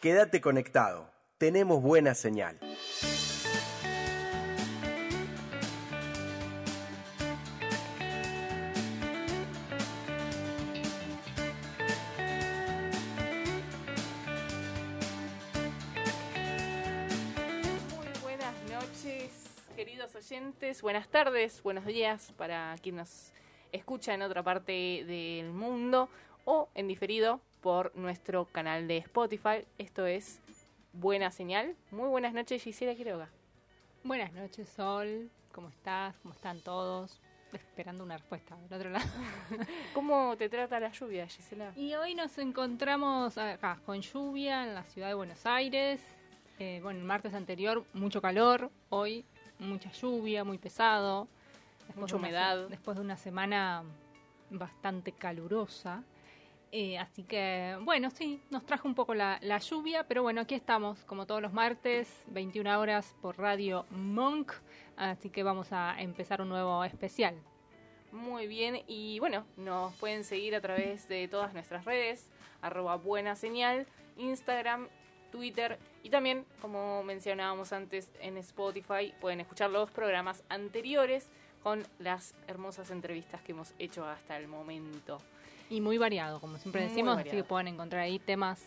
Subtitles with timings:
[0.00, 1.10] Quédate conectado.
[1.36, 2.58] Tenemos buena señal.
[20.82, 23.32] Buenas tardes, buenos días para quien nos
[23.72, 26.08] escucha en otra parte del mundo
[26.44, 29.64] o en diferido por nuestro canal de Spotify.
[29.78, 30.40] Esto es
[30.92, 31.76] Buena Señal.
[31.90, 33.28] Muy buenas noches, Gisela Quiroga.
[34.02, 35.30] Buenas noches, Sol.
[35.52, 36.16] ¿Cómo estás?
[36.22, 37.20] ¿Cómo están todos?
[37.52, 39.08] Esperando una respuesta del otro lado.
[39.94, 41.72] ¿Cómo te trata la lluvia, Gisela?
[41.76, 46.00] Y hoy nos encontramos acá con lluvia en la ciudad de Buenos Aires.
[46.58, 49.24] Eh, bueno, el martes anterior mucho calor, hoy
[49.58, 51.28] mucha lluvia, muy pesado.
[51.96, 52.64] Mucha de una humedad.
[52.64, 53.84] se- después de una semana
[54.50, 56.02] bastante calurosa.
[56.72, 60.54] Eh, así que, bueno, sí, nos trajo un poco la, la lluvia, pero bueno, aquí
[60.54, 64.52] estamos, como todos los martes, 21 horas por Radio Monk.
[64.96, 67.34] Así que vamos a empezar un nuevo especial.
[68.12, 72.28] Muy bien, y bueno, nos pueden seguir a través de todas nuestras redes,
[72.60, 74.88] arroba buena señal, Instagram,
[75.30, 81.30] Twitter y también, como mencionábamos antes, en Spotify pueden escuchar los programas anteriores
[81.62, 85.18] con las hermosas entrevistas que hemos hecho hasta el momento.
[85.68, 88.60] Y muy variado, como siempre decimos, así que pueden encontrar ahí temas,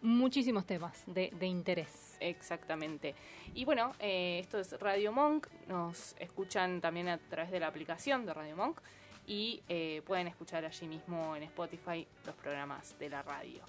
[0.00, 2.16] muchísimos temas de, de interés.
[2.20, 3.14] Exactamente.
[3.54, 8.24] Y bueno, eh, esto es Radio Monk, nos escuchan también a través de la aplicación
[8.24, 8.80] de Radio Monk
[9.26, 13.62] y eh, pueden escuchar allí mismo en Spotify los programas de la radio.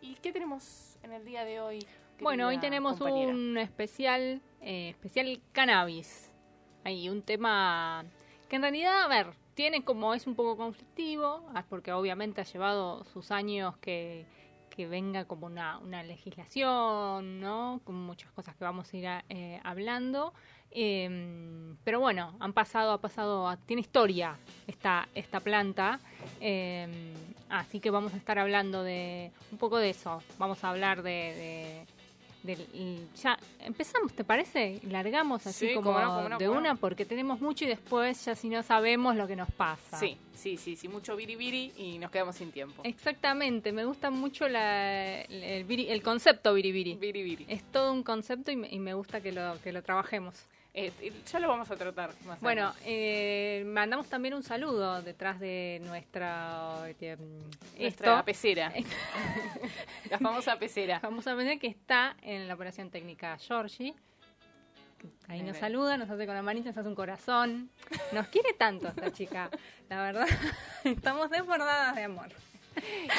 [0.00, 1.86] ¿Y qué tenemos en el día de hoy?
[2.20, 3.32] Bueno, hoy tenemos compañera?
[3.32, 6.29] un especial, eh, especial cannabis.
[6.84, 8.04] Hay un tema
[8.48, 12.44] que en realidad, a ver, tiene como es un poco conflictivo, ah, porque obviamente ha
[12.44, 14.24] llevado sus años que,
[14.70, 17.80] que venga como una, una legislación, ¿no?
[17.84, 20.32] Con muchas cosas que vamos a ir eh, hablando.
[20.72, 24.36] Eh, pero bueno, han pasado, ha pasado, tiene historia
[24.66, 26.00] esta, esta planta.
[26.40, 26.88] eh,
[27.50, 30.22] así que vamos a estar hablando de un poco de eso.
[30.38, 31.86] Vamos a hablar de-
[32.42, 34.80] del- ya empezamos, ¿te parece?
[34.88, 36.76] Largamos así Sí, como no, no, de una no.
[36.78, 39.98] porque tenemos mucho y después ya si no sabemos lo que nos pasa.
[39.98, 42.82] Sí, sí, sí, sí, mucho biribiri y nos quedamos sin tiempo.
[42.84, 46.94] Exactamente, me gusta mucho la- el, viri- el concepto biribiri.
[46.94, 47.44] Biribiri.
[47.48, 50.36] Es todo un concepto y me, y me gusta que lo, que lo trabajemos.
[50.72, 50.92] Eh,
[51.26, 56.88] ya lo vamos a tratar más Bueno, eh, mandamos también un saludo detrás de nuestra...
[57.00, 57.16] eh,
[57.76, 58.22] nuestra esto.
[58.24, 58.72] pecera.
[60.10, 61.00] la famosa pecera.
[61.02, 63.94] Vamos a ver que está en la operación técnica Georgie.
[65.28, 67.70] Ahí nos saluda, nos hace con la manita, nos hace un corazón.
[68.12, 69.50] Nos quiere tanto esta chica.
[69.88, 70.26] La verdad,
[70.84, 72.28] estamos desbordadas de amor.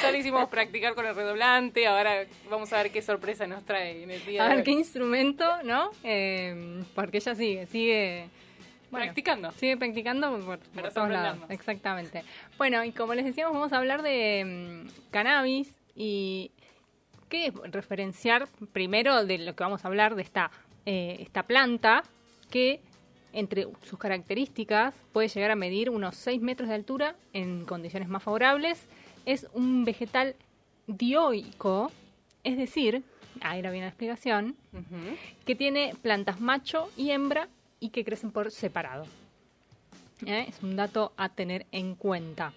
[0.00, 4.02] Ya le hicimos practicar con el redoblante, ahora vamos a ver qué sorpresa nos trae
[4.02, 5.90] en el día A ver qué instrumento, ¿no?
[6.02, 8.28] Eh, porque ella sigue, sigue...
[8.90, 9.52] bueno, Practicando.
[9.52, 11.38] Sigue practicando por, por todos lados.
[11.48, 12.24] Exactamente.
[12.58, 16.50] Bueno, y como les decíamos, vamos a hablar de mm, cannabis y
[17.28, 20.50] qué es referenciar primero de lo que vamos a hablar de esta,
[20.84, 22.02] eh, esta planta
[22.50, 22.80] que
[23.32, 28.22] entre sus características puede llegar a medir unos 6 metros de altura en condiciones más
[28.22, 28.86] favorables.
[29.24, 30.34] Es un vegetal
[30.86, 31.90] dioico,
[32.44, 33.02] es decir,
[33.40, 34.56] ahí la viene la explicación,
[35.46, 37.48] que tiene plantas macho y hembra
[37.80, 39.06] y que crecen por separado.
[40.26, 40.46] ¿Eh?
[40.48, 42.52] Es un dato a tener en cuenta.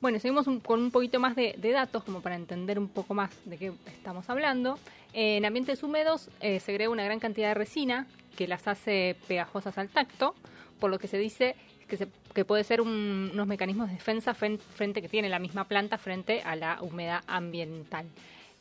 [0.00, 3.14] Bueno, seguimos un- con un poquito más de, de datos como para entender un poco
[3.14, 4.78] más de qué estamos hablando.
[5.12, 8.06] Eh, en ambientes húmedos eh, se agrega una gran cantidad de resina
[8.36, 10.34] que las hace pegajosas al tacto,
[10.78, 11.56] por lo que se dice
[11.88, 15.98] que, puede ser un- unos mecanismos de defensa fen- frente que tiene la misma planta
[15.98, 18.06] frente a la humedad ambiental.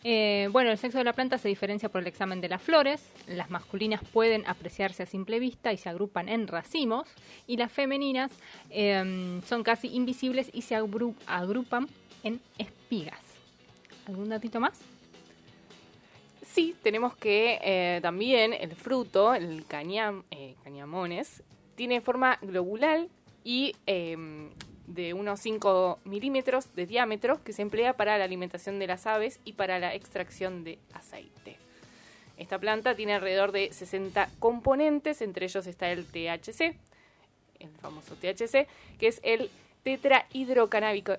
[0.07, 3.01] Eh, bueno, el sexo de la planta se diferencia por el examen de las flores.
[3.27, 7.07] Las masculinas pueden apreciarse a simple vista y se agrupan en racimos.
[7.47, 8.31] Y las femeninas
[8.69, 11.87] eh, son casi invisibles y se agru- agrupan
[12.23, 13.19] en espigas.
[14.07, 14.73] ¿Algún datito más?
[16.45, 19.65] Sí, tenemos que eh, también el fruto, el
[20.31, 21.41] eh, cañamones,
[21.75, 23.07] tiene forma globular
[23.43, 24.17] y eh,
[24.87, 29.39] de unos 5 milímetros de diámetro que se emplea para la alimentación de las aves
[29.45, 31.57] y para la extracción de aceite.
[32.37, 36.75] Esta planta tiene alrededor de 60 componentes, entre ellos está el THC,
[37.59, 38.67] el famoso THC,
[38.99, 39.49] que es el
[39.83, 41.13] tetrahidrocanábico,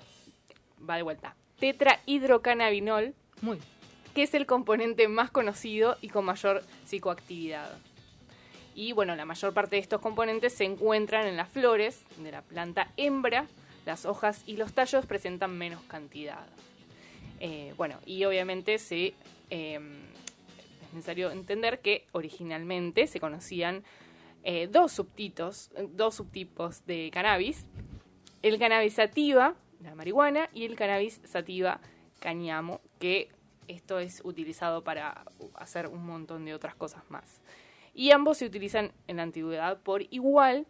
[0.89, 3.59] va de vuelta, tetrahidrocannabinol, Muy.
[4.15, 7.79] que es el componente más conocido y con mayor psicoactividad.
[8.77, 12.43] Y bueno, la mayor parte de estos componentes se encuentran en las flores de la
[12.43, 13.47] planta hembra,
[13.87, 16.47] las hojas y los tallos presentan menos cantidad.
[17.41, 18.79] Eh, bueno, y obviamente eh,
[19.51, 23.83] es necesario entender que originalmente se conocían
[24.45, 27.65] eh, dos, subtitos, dos subtipos de cannabis,
[28.43, 31.81] el cannabis sativa, la marihuana, y el cannabis sativa
[32.21, 33.31] cañamo, que
[33.69, 35.25] esto es utilizado para
[35.55, 37.41] hacer un montón de otras cosas más.
[37.97, 40.67] Y ambos se utilizan en la antigüedad por igual.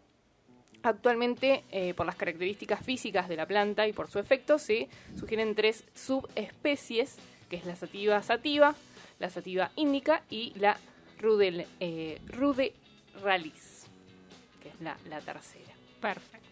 [0.81, 4.87] Actualmente, eh, por las características físicas de la planta y por su efecto, se
[5.19, 7.17] sugieren tres subespecies,
[7.49, 8.75] que es la sativa sativa,
[9.19, 10.77] la sativa índica y la
[11.19, 13.87] rudel, eh, ruderalis,
[14.63, 15.73] que es la, la tercera.
[15.99, 16.47] Perfecto.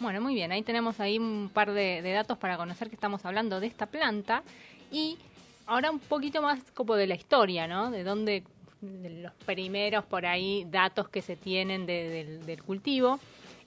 [0.00, 3.24] Bueno, muy bien, ahí tenemos ahí un par de, de datos para conocer que estamos
[3.24, 4.42] hablando de esta planta
[4.90, 5.18] y
[5.66, 7.90] ahora un poquito más como de la historia, ¿no?
[7.90, 8.42] De dónde, de
[8.82, 13.18] los primeros por ahí datos que se tienen de- del, cultivo.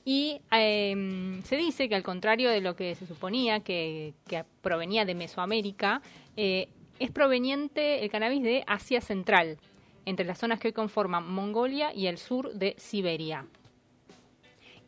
[0.06, 4.14] Y eh, se dice que al contrario de lo que se suponía, que,
[4.62, 6.02] provenía de Mesoamérica,
[6.38, 6.70] eh,
[7.00, 9.58] es proveniente el cannabis de Asia Central,
[10.06, 13.46] entre las zonas que hoy conforman Mongolia y el sur de Siberia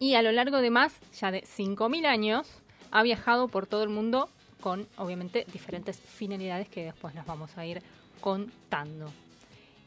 [0.01, 2.47] y a lo largo de más ya de 5.000 años
[2.89, 4.29] ha viajado por todo el mundo
[4.59, 7.83] con obviamente diferentes finalidades que después nos vamos a ir
[8.19, 9.11] contando.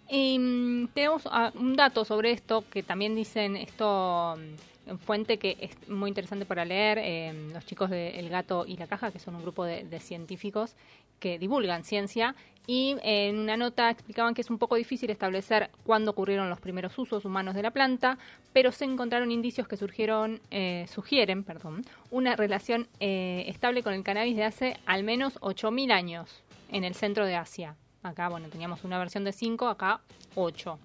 [0.08, 5.56] Em, tenemos ah, un dato sobre esto que también dicen esto mm, en fuente que
[5.60, 9.18] es muy interesante para leer, em, los chicos de El Gato y la Caja, que
[9.18, 10.76] son un grupo de, de científicos
[11.20, 12.34] que divulgan ciencia,
[12.66, 16.98] y en una nota explicaban que es un poco difícil establecer cuándo ocurrieron los primeros
[16.98, 18.18] usos humanos de la planta,
[18.52, 24.02] pero se encontraron indicios que surgieron, eh, sugieren perdón, una relación eh, estable con el
[24.02, 26.42] cannabis de hace al menos 8.000 años
[26.72, 27.76] en el centro de Asia.
[28.04, 30.00] Acá, bueno, teníamos una versión de 5, acá
[30.34, 30.78] 8.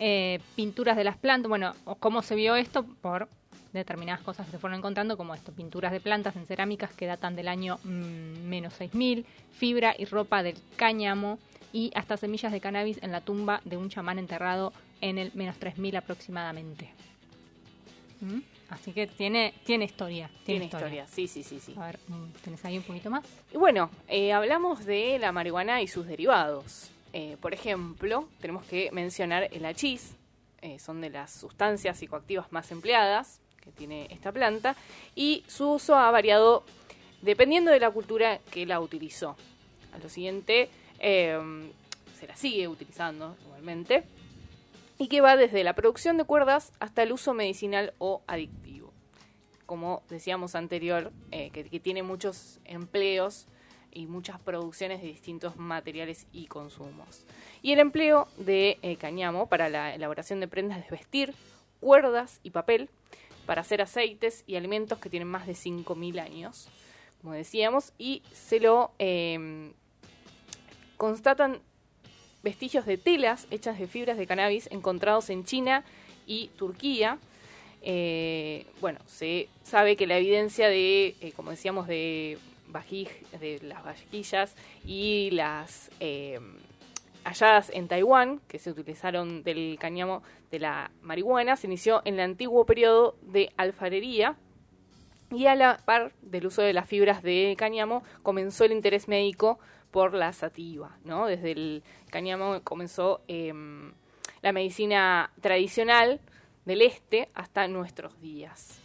[0.00, 2.84] Eh, pinturas de las plantas, bueno, ¿cómo se vio esto?
[3.02, 3.28] Por
[3.74, 7.36] determinadas cosas que se fueron encontrando, como esto, pinturas de plantas en cerámicas que datan
[7.36, 11.38] del año mm, menos 6000, fibra y ropa del cáñamo
[11.74, 15.58] y hasta semillas de cannabis en la tumba de un chamán enterrado en el menos
[15.58, 16.90] 3000 aproximadamente.
[18.22, 18.55] ¿Mm?
[18.68, 20.30] Así que tiene, tiene historia.
[20.44, 21.74] Tiene historia, sí, sí, sí, sí.
[21.78, 21.98] A ver,
[22.42, 23.24] ¿tenés ahí un poquito más?
[23.52, 26.90] Y bueno, eh, hablamos de la marihuana y sus derivados.
[27.12, 30.16] Eh, por ejemplo, tenemos que mencionar el hachís,
[30.62, 34.74] eh, son de las sustancias psicoactivas más empleadas que tiene esta planta,
[35.14, 36.64] y su uso ha variado
[37.22, 39.36] dependiendo de la cultura que la utilizó.
[39.92, 41.38] A lo siguiente, eh,
[42.18, 44.04] se la sigue utilizando igualmente,
[44.98, 48.92] y que va desde la producción de cuerdas hasta el uso medicinal o adictivo.
[49.66, 53.48] Como decíamos anterior, eh, que, tiene muchos empleos
[53.92, 57.24] y muchas producciones de distintos materiales y consumos.
[57.62, 61.34] Y el empleo de eh, cáñamo para la elaboración de prendas de vestir,
[61.80, 62.90] cuerdas y papel,
[63.44, 66.68] para hacer aceites y alimentos que tienen más de 5.000 años,
[67.20, 69.72] como decíamos, y se lo eh,
[70.96, 71.60] constatan
[72.46, 75.82] vestigios de telas hechas de fibras de cannabis encontrados en China
[76.28, 77.18] y Turquía.
[77.82, 82.38] Eh, bueno, se sabe que la evidencia de, eh, como decíamos, de,
[83.62, 86.38] las vajillas y las eh,
[87.24, 90.22] halladas en Taiwán, que se utilizaron del cáñamo
[90.52, 94.36] de la marihuana, se inició en el antiguo periodo de alfarería
[95.32, 99.58] y a la par del uso de las fibras de cáñamo comenzó el interés médico
[99.96, 101.24] por la sativa, ¿no?
[101.24, 103.50] Desde el cáñamo comenzó eh,
[104.42, 106.20] la medicina tradicional
[106.66, 108.78] del este hasta nuestros días.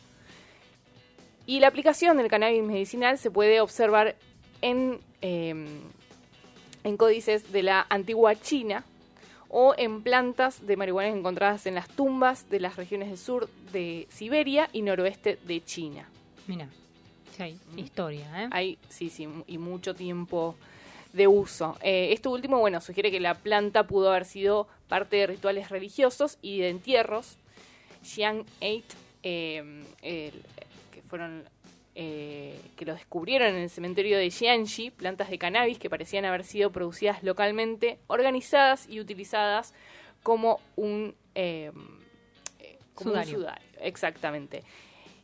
[1.45, 4.15] Y la aplicación del cannabis medicinal se puede observar
[4.61, 5.53] en, eh,
[6.85, 8.85] en códices de la antigua China
[9.49, 14.07] o en plantas de marihuana encontradas en las tumbas de las regiones del sur de
[14.09, 16.07] Siberia y noroeste de China.
[16.47, 16.69] Mira,
[17.35, 18.47] sí, hay historia, ¿eh?
[18.51, 20.55] Hay, sí, sí, y mucho tiempo
[21.13, 21.77] de uso.
[21.81, 26.37] Eh, esto último, bueno, sugiere que la planta pudo haber sido parte de rituales religiosos
[26.41, 27.37] y de entierros.
[28.03, 28.85] Xiang Eight,
[29.23, 31.43] eh, que fueron
[31.93, 36.45] eh, que lo descubrieron en el cementerio de Jiangxi, plantas de cannabis que parecían haber
[36.45, 39.73] sido producidas localmente, organizadas y utilizadas
[40.23, 41.69] como un, eh,
[42.59, 43.45] eh, un Sudario.
[43.81, 44.63] Exactamente.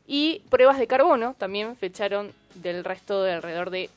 [0.08, 3.90] Y pruebas de carbono también fecharon del resto de alrededor de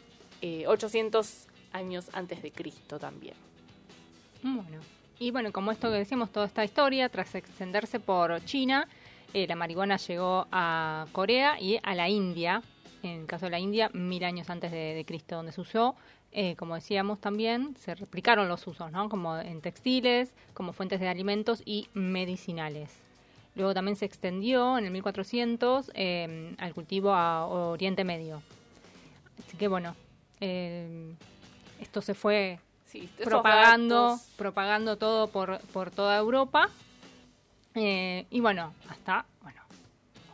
[0.67, 3.35] 800 años antes de Cristo también.
[4.43, 4.81] Bueno,
[5.19, 8.89] y bueno, como esto que decíamos, toda esta historia, tras extenderse por China,
[9.35, 12.63] eh, la marihuana llegó a Corea y a la India,
[13.03, 15.95] en el caso de la India, mil años antes de, Cristo, donde se usó,
[16.33, 19.11] eh, como decíamos también, se replicaron los usos, ¿no?
[19.11, 22.91] Como en textiles, como fuentes de alimentos y medicinales.
[23.57, 28.43] Luego también se extendió en el 1400 eh, al cultivo a Oriente Medio.
[29.47, 29.95] Así que bueno,
[31.81, 32.59] esto se fue
[33.25, 36.69] propagando, propagando todo por, por toda Europa.
[37.75, 39.63] Eh, y bueno, hasta, bueno,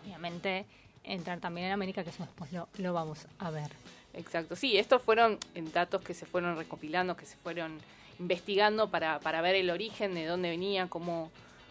[0.03, 0.67] obviamente
[1.05, 3.71] entrar también en América, que eso después lo, lo vamos a ver.
[4.15, 5.39] Exacto, sí, estos fueron
[5.75, 7.79] datos que se fueron recopilando, que se fueron
[8.19, 11.31] investigando para, para ver el origen, de dónde venía, cómo,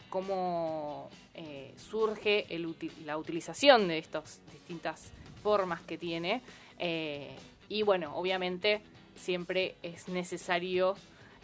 [0.10, 5.10] cómo eh, surge el, la utilización de estas distintas
[5.42, 6.44] formas que tiene.
[6.78, 7.36] Eh,
[7.68, 8.82] y bueno, obviamente
[9.16, 10.96] siempre es necesario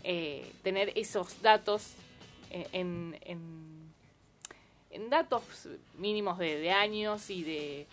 [0.03, 1.93] eh, tener esos datos
[2.49, 5.43] en, en, datos
[5.97, 7.87] mínimos de, años y de...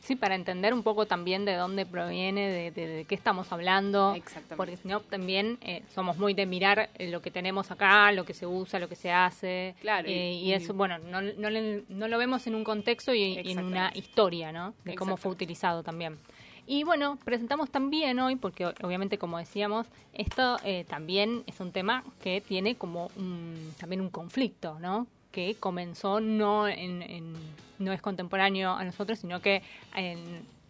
[0.00, 4.14] Sí, para entender un poco también de dónde proviene, de, de, qué estamos hablando.
[4.14, 4.56] Exactamente.
[4.56, 8.32] Porque si no, también eh, somos muy de mirar lo que tenemos acá, lo que
[8.32, 9.74] se usa, lo que se hace.
[9.80, 10.08] Claro.
[10.08, 13.64] Eh, y, eso, bueno, no, no, no, lo vemos en un contexto y, y en
[13.64, 14.74] una historia, ¿no?
[14.84, 16.18] De cómo fue utilizado también.
[16.66, 22.02] Y bueno, presentamos también hoy, porque obviamente como decíamos, esto eh, también es un tema
[22.20, 25.06] que tiene como un, también un conflicto, ¿no?
[25.30, 27.34] Que comenzó no en,
[27.78, 29.62] no es contemporáneo a nosotros, sino que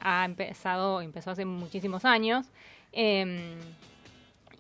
[0.01, 2.47] ha empezado, empezó hace muchísimos años.
[2.93, 3.55] Em,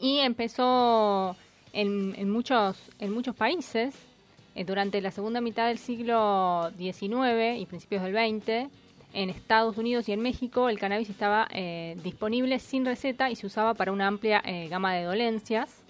[0.00, 1.36] y empezó
[1.72, 3.94] en, en, muchos, en muchos países
[4.54, 8.70] eh, durante la segunda mitad del siglo XIX y principios del XX
[9.12, 13.46] en Estados Unidos y en México el cannabis estaba eh, disponible sin receta y se
[13.46, 15.82] usaba para una amplia eh, gama de dolencias,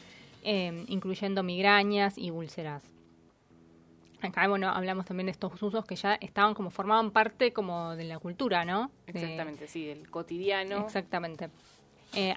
[0.45, 2.83] eh, incluyendo migrañas y úlceras.
[4.23, 8.05] Acá, bueno, hablamos también de estos usos que ya estaban como formaban parte como de
[8.05, 8.91] la cultura, ¿no?
[9.07, 10.85] Exactamente, sí, del cotidiano.
[10.87, 11.51] Exactamente.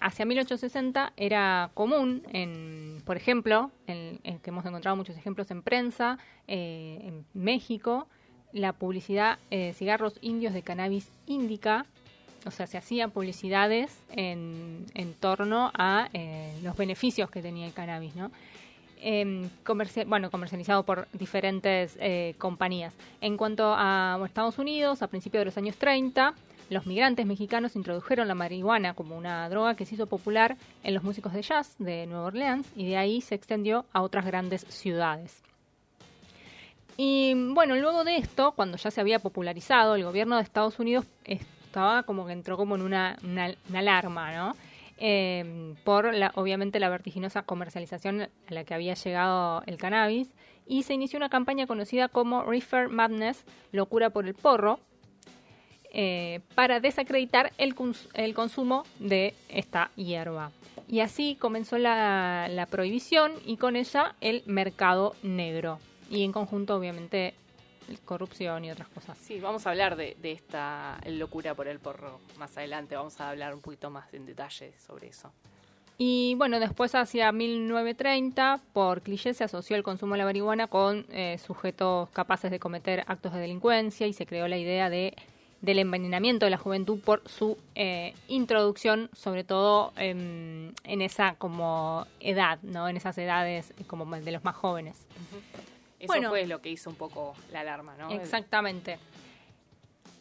[0.01, 6.17] hacia 1860 era común, en, por ejemplo, en, que hemos encontrado muchos ejemplos en prensa,
[6.47, 8.07] en México,
[8.53, 11.85] la publicidad eh, cigarros indios de cannabis índica,
[12.45, 17.73] o sea, se hacían publicidades en, en torno a eh, los beneficios que tenía el
[17.73, 18.31] cannabis, ¿no?
[19.01, 19.49] Eh,
[20.07, 22.93] bueno, comercializado por diferentes eh, compañías.
[23.21, 26.33] En cuanto a Estados Unidos, a principios de los años 30,
[26.69, 31.03] los migrantes mexicanos introdujeron la marihuana como una droga que se hizo popular en los
[31.03, 35.41] músicos de jazz de Nueva Orleans y de ahí se extendió a otras grandes ciudades.
[37.01, 41.05] Y bueno, luego de esto, cuando ya se había popularizado, el gobierno de Estados Unidos
[41.23, 43.17] estaba como que entró como en una,
[43.73, 44.53] alarma, ¿no?
[44.97, 50.27] Eh, por la, obviamente la vertiginosa comercialización a la que había llegado el cannabis
[50.67, 54.81] y se inició una campaña conocida como Reefer Madness, locura por el porro,
[55.93, 60.51] eh, para desacreditar el, consumo de esta hierba.
[60.89, 65.79] Y así comenzó la prohibición y con ella el mercado negro
[66.09, 67.33] y en conjunto obviamente
[68.05, 69.17] corrupción y otras cosas.
[69.17, 73.53] Sí, vamos a hablar de, esta locura por el porro más adelante, vamos a hablar
[73.53, 75.31] un poquito más en detalle sobre eso.
[75.97, 81.05] Y bueno, después hacia 1930, por cliché se asoció el consumo de la marihuana con
[81.09, 85.13] eh, sujetos capaces de cometer actos de delincuencia y se creó la idea de
[85.61, 92.59] del envenenamiento de la juventud por su eh, introducción, sobre todo en esa como edad,
[92.61, 92.87] ¿no?
[92.87, 95.05] En esas edades como de los más jóvenes.
[95.99, 98.09] Eso fue lo que hizo un poco la alarma, ¿no?
[98.11, 98.99] Exactamente.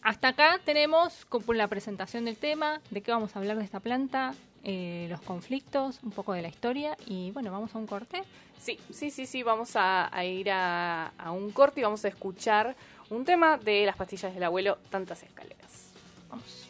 [0.03, 4.35] Hasta acá tenemos la presentación del tema, de qué vamos a hablar de esta planta,
[4.65, 8.23] eh, los conflictos, un poco de la historia y bueno, vamos a un corte.
[8.59, 12.77] Sí, sí, sí, sí, vamos a, ir a, a, un corte y vamos a escuchar
[13.11, 15.93] un tema de las pastillas del abuelo, tantas escaleras.
[16.29, 16.68] Vamos.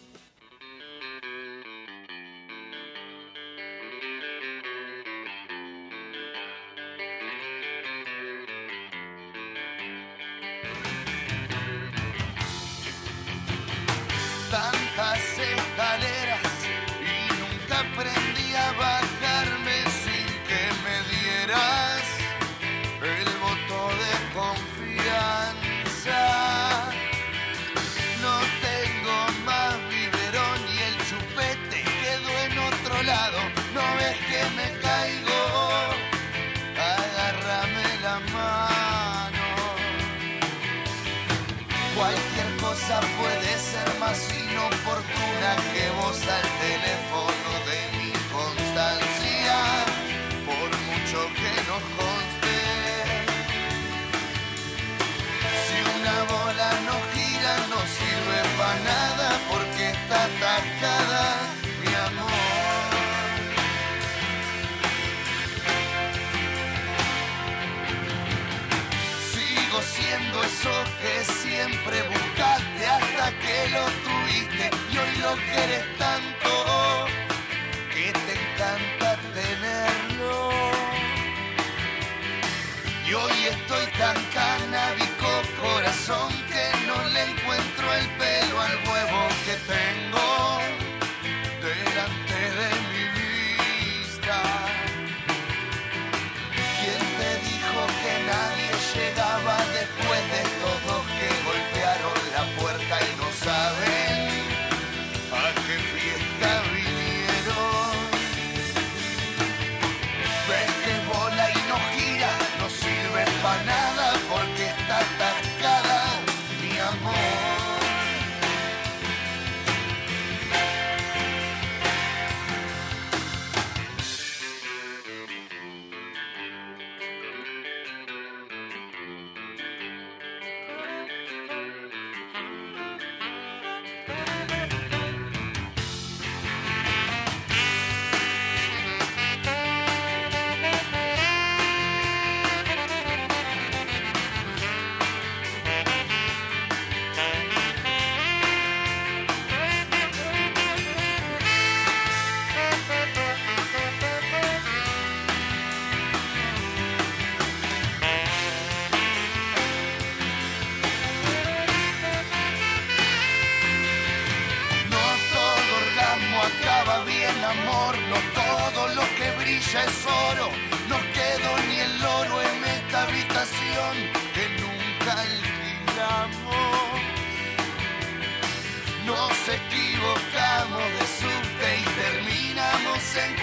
[83.70, 84.17] Hoy estoy tan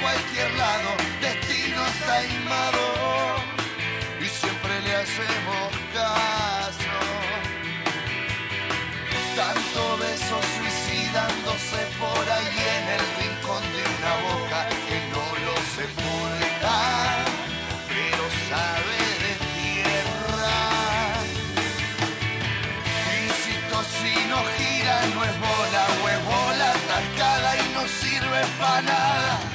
[0.05, 0.89] cualquier lado.
[1.19, 2.85] Destino taimado
[4.21, 6.97] y siempre le hacemos caso.
[9.41, 16.75] Tanto beso suicidándose por ahí en el rincón de una boca que no lo sepulta,
[17.91, 20.57] pero sabe de tierra.
[23.25, 28.81] Insisto, si no gira no es bola o es bola atascada y no sirve para
[28.83, 29.54] nada,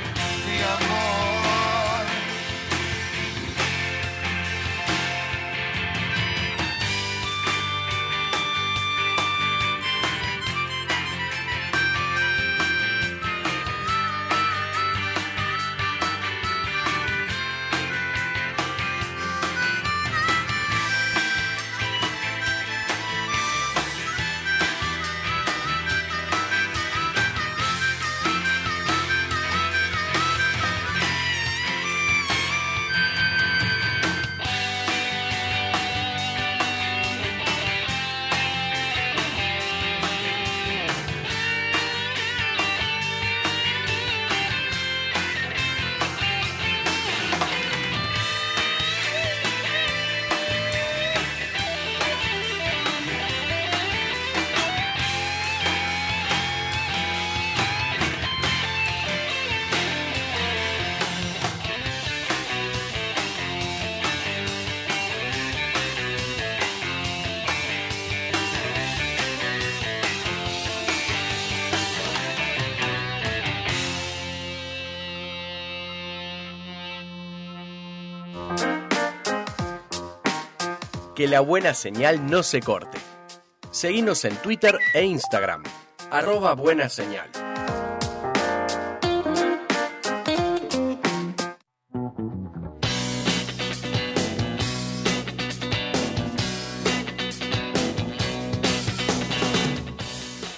[81.21, 82.97] Que la buena señal no se corte.
[83.71, 85.63] Seguinos en Twitter e Instagram.
[86.11, 87.29] Arroba buena señal.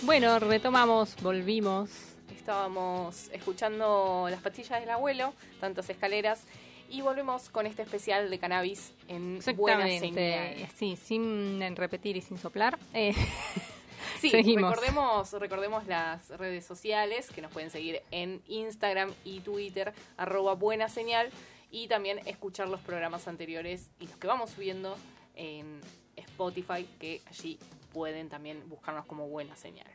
[0.03, 1.90] Bueno, retomamos, volvimos.
[2.37, 6.44] Estábamos escuchando las pastillas del abuelo, tantas escaleras,
[6.92, 10.55] y volvemos con este especial de cannabis en Buena Exactamente.
[10.55, 10.70] Señal.
[10.74, 12.78] Sí, sin repetir y sin soplar.
[12.92, 13.14] Eh,
[14.20, 14.70] Sí, Seguimos.
[14.70, 20.88] recordemos, recordemos las redes sociales que nos pueden seguir en Instagram y Twitter, arroba buena
[20.88, 21.31] señal,
[21.70, 24.96] y también escuchar los programas anteriores y los que vamos subiendo
[25.35, 25.81] en
[26.16, 27.59] Spotify, que allí
[27.92, 29.87] pueden también buscarnos como buena señal.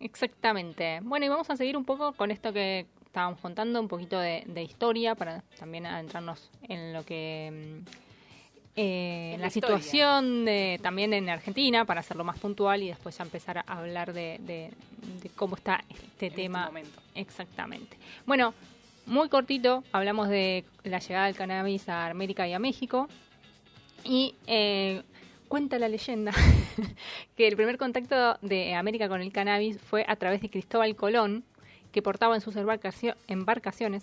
[0.00, 1.00] Exactamente.
[1.02, 4.42] Bueno, y vamos a seguir un poco con esto que estábamos contando, un poquito de,
[4.44, 7.88] de historia para también adentrarnos en lo que mm,
[8.74, 9.76] eh, En la, historia.
[9.78, 14.12] situación de- también en Argentina, para hacerlo más puntual y después ya empezar a hablar
[14.12, 14.72] de, de-
[15.22, 16.58] de cómo está este En tema.
[16.62, 17.00] este momento.
[17.14, 17.96] Exactamente.
[18.26, 18.52] Bueno,
[19.06, 23.06] muy cortito, hablamos de la llegada del cannabis a América y a México.
[24.02, 25.02] Y eh,
[25.46, 26.32] cuenta la leyenda
[27.36, 31.44] que el primer contacto de América con el cannabis fue a través de Cristóbal Colón,
[31.94, 34.02] que portaba en sus embarcacio- embarcaciones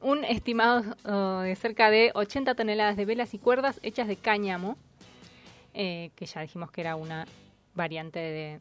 [0.00, 4.76] un estimado uh, de cerca de 80 toneladas de velas y cuerdas hechas de cáñamo,
[5.72, 7.28] eh, que ya dijimos que era una
[7.76, 8.18] variante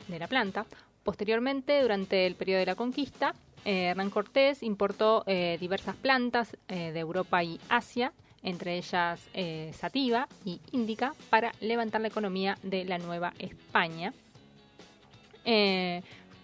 [0.08, 0.68] de, la planta.
[1.04, 3.34] Posteriormente, durante el periodo de la conquista,
[3.66, 8.14] eh, Hernán Cortés importó eh, diversas plantas de Europa y Asia,
[8.44, 9.20] entre ellas
[9.74, 14.14] sativa y índica, para levantar la economía de la Nueva España.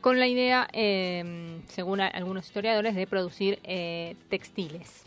[0.07, 5.03] Con la idea, eh, según algunos historiadores, de producir eh, textiles.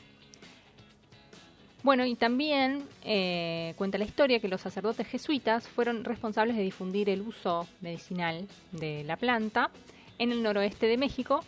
[1.83, 7.09] Bueno, y también eh, cuenta la historia que los sacerdotes jesuitas fueron responsables de difundir
[7.09, 9.71] el uso medicinal de la planta
[10.19, 11.43] en el noroeste de México.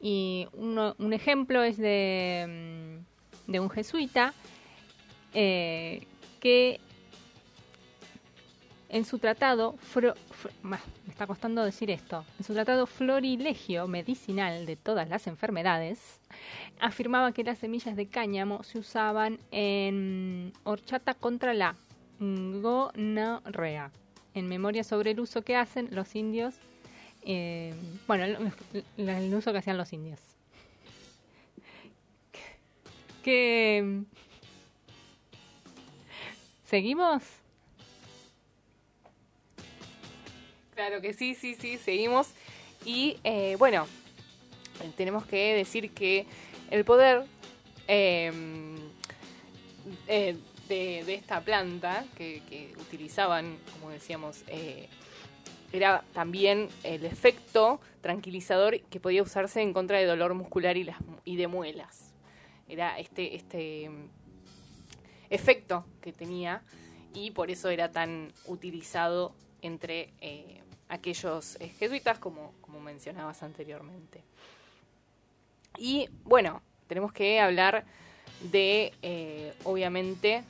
[0.00, 3.02] Y un ejemplo es de,
[3.46, 4.32] de un jesuita
[5.34, 6.06] eh,
[6.40, 6.80] que
[8.90, 9.76] en su tratado,
[10.62, 16.20] me está costando decir esto, en su tratado Florilegio medicinal de todas las enfermedades,
[16.80, 21.74] afirmaba que las semillas de cáñamo se usaban en horchata contra la
[22.18, 23.90] gonorrea,
[24.34, 26.54] en memoria sobre el uso que hacen los indios,
[27.22, 27.74] eh,
[28.06, 28.52] bueno, el,
[28.96, 30.20] el- el uso que hacían los indios.
[33.22, 34.02] Que...
[36.64, 37.22] ¿Seguimos?
[40.78, 42.28] Claro que sí, sí, sí, seguimos.
[42.84, 43.88] Y eh, bueno,
[44.96, 46.24] tenemos que decir que
[46.70, 47.24] el poder
[47.88, 48.30] eh,
[50.06, 50.36] eh,
[50.68, 54.88] de, esta planta que, utilizaban, como decíamos, eh,
[55.72, 61.48] era también el efecto tranquilizador que podía usarse en contra de dolor muscular y, de
[61.48, 62.14] muelas.
[62.68, 64.06] Era este, este mm,
[65.30, 66.62] efecto que tenía
[67.14, 74.22] y por eso era tan utilizado entre eh, aquellos jesuitas como, como mencionabas anteriormente.
[75.76, 77.84] Y bueno, tenemos que hablar
[78.50, 80.44] de, eh, obviamente,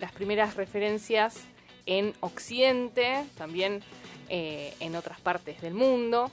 [0.00, 1.40] las primeras referencias
[1.86, 3.82] en Occidente, también
[4.28, 6.30] eh, en otras partes del mundo.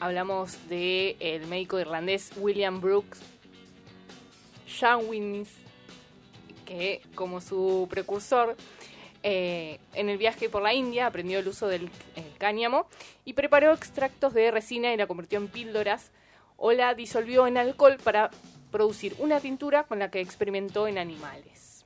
[0.00, 3.20] Hablamos del el médico irlandés William Brooks
[4.66, 5.50] Shawiniss,
[6.64, 8.56] que como su precursor
[9.30, 12.86] eh, en el viaje por la India aprendió el uso del eh, cáñamo
[13.26, 16.12] y preparó extractos de resina y la convirtió en píldoras
[16.56, 18.30] o la disolvió en alcohol para
[18.70, 21.84] producir una tintura con la que experimentó en animales.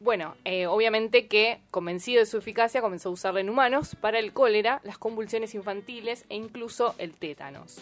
[0.00, 4.32] Bueno, eh, obviamente que convencido de su eficacia comenzó a usarla en humanos para el
[4.32, 7.76] cólera, las convulsiones infantiles e incluso el tétanos.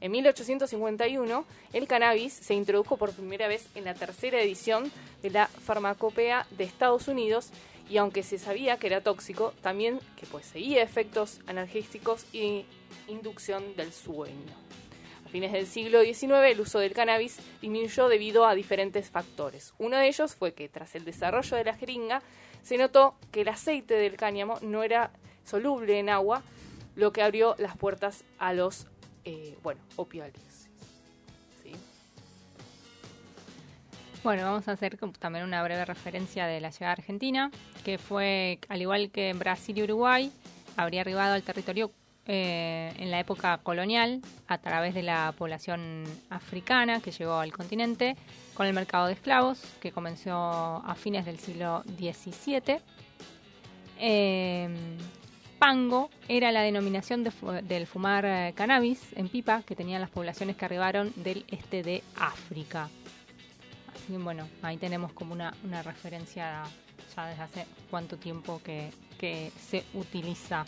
[0.00, 5.48] En 1851, el cannabis se introdujo por primera vez en la tercera edición de la
[5.48, 7.50] Farmacopea de Estados Unidos
[7.90, 12.64] y aunque se sabía que era tóxico, también que poseía efectos analgésicos y
[13.08, 14.54] inducción del sueño.
[15.26, 19.74] A fines del siglo XIX, el uso del cannabis disminuyó debido a diferentes factores.
[19.78, 22.22] Uno de ellos fue que tras el desarrollo de la jeringa,
[22.62, 25.10] se notó que el aceite del cáñamo no era
[25.44, 26.42] soluble en agua,
[26.94, 28.86] lo que abrió las puertas a los
[29.28, 30.70] eh, bueno, opioides.
[31.62, 31.72] ¿sí?
[34.24, 37.50] Bueno, vamos a hacer también una breve referencia de la llegada Argentina,
[37.84, 40.32] que fue, al igual que en Brasil y Uruguay,
[40.78, 41.92] habría arribado al territorio
[42.24, 48.16] eh, en la época colonial a través de la población africana que llegó al continente
[48.54, 52.80] con el mercado de esclavos que comenzó a fines del siglo XVII.
[55.58, 60.64] Pango era la denominación del fumar eh, cannabis en pipa que tenían las poblaciones que
[60.64, 62.88] arribaron del este de África.
[64.08, 66.64] Bueno, ahí tenemos como una, referencia
[67.14, 68.90] ya desde hace cuánto tiempo que,
[69.58, 70.64] se utiliza.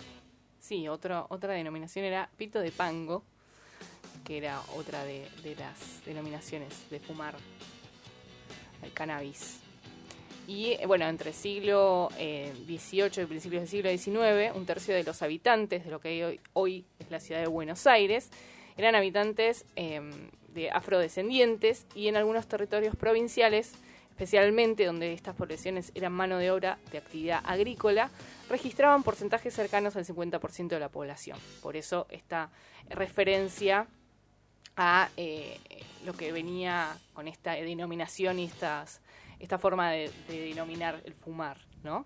[0.59, 3.23] Sí, otra denominación era pito de pango,
[4.25, 7.35] que era otra de, de las denominaciones de fumar
[8.83, 9.70] el cannabis.
[10.51, 14.97] Y eh, bueno, entre el siglo eh, XVIII y principios del siglo XIX, un tercio
[14.97, 18.31] de los habitantes de lo que hoy, es la ciudad de Buenos Aires
[18.77, 20.01] eran habitantes eh,
[20.53, 23.75] de afrodescendientes y en algunos territorios provinciales,
[24.11, 28.11] especialmente donde estas poblaciones eran mano de obra de actividad agrícola,
[28.49, 31.39] registraban porcentajes cercanos al 50% de la población.
[31.63, 32.51] Por eso esta
[32.89, 33.87] referencia
[34.77, 35.59] a eh,
[36.05, 39.01] lo que venía con esta denominación y estas,
[39.41, 42.05] esta forma de, de denominar el fumar, ¿no?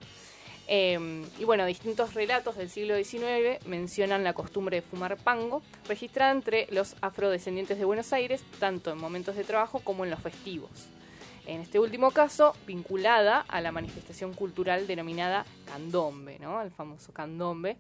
[0.67, 6.33] Eh, y bueno, distintos relatos del siglo XIX mencionan la costumbre de fumar pango, registrada
[6.33, 10.89] entre los afrodescendientes de Buenos Aires, tanto en momentos de trabajo como en los festivos.
[11.47, 16.59] En este último caso, vinculada a la manifestación cultural denominada candombe, ¿no?
[16.59, 17.77] Al famoso candombe,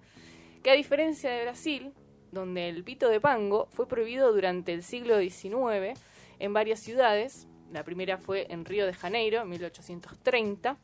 [0.62, 1.92] que a diferencia de Brasil,
[2.30, 5.98] donde el pito de pango fue prohibido durante el siglo XIX
[6.38, 10.76] en varias ciudades, la primera fue en Río de Janeiro, en 1830,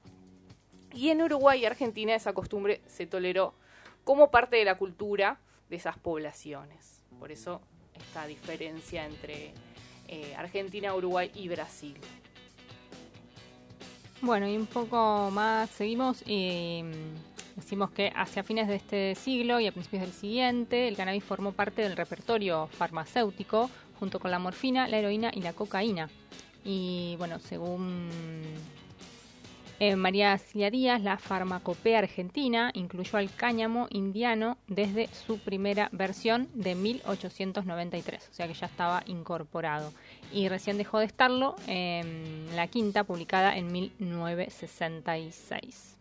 [0.92, 3.54] y en Uruguay y Argentina esa costumbre se toleró
[4.02, 7.04] como parte de la cultura de esas poblaciones.
[7.20, 7.60] Por eso
[7.94, 9.52] esta diferencia entre
[10.08, 11.96] eh, Argentina, Uruguay y Brasil.
[14.20, 16.90] Bueno, y un poco más seguimos mm,
[17.54, 21.52] decimos que hacia fines de este siglo y a principios del siguiente, el cannabis formó
[21.52, 26.08] parte del repertorio farmacéutico junto con la morfina, la heroína y la cocaína.
[26.64, 28.08] Y bueno, según
[29.78, 36.48] eh, María Cilia Díaz, la farmacopea argentina incluyó al cáñamo indiano desde su primera versión
[36.52, 39.94] de 1893, o sea que ya estaba incorporado.
[40.32, 45.96] Y recién dejó de estarlo en la quinta, publicada en 1966.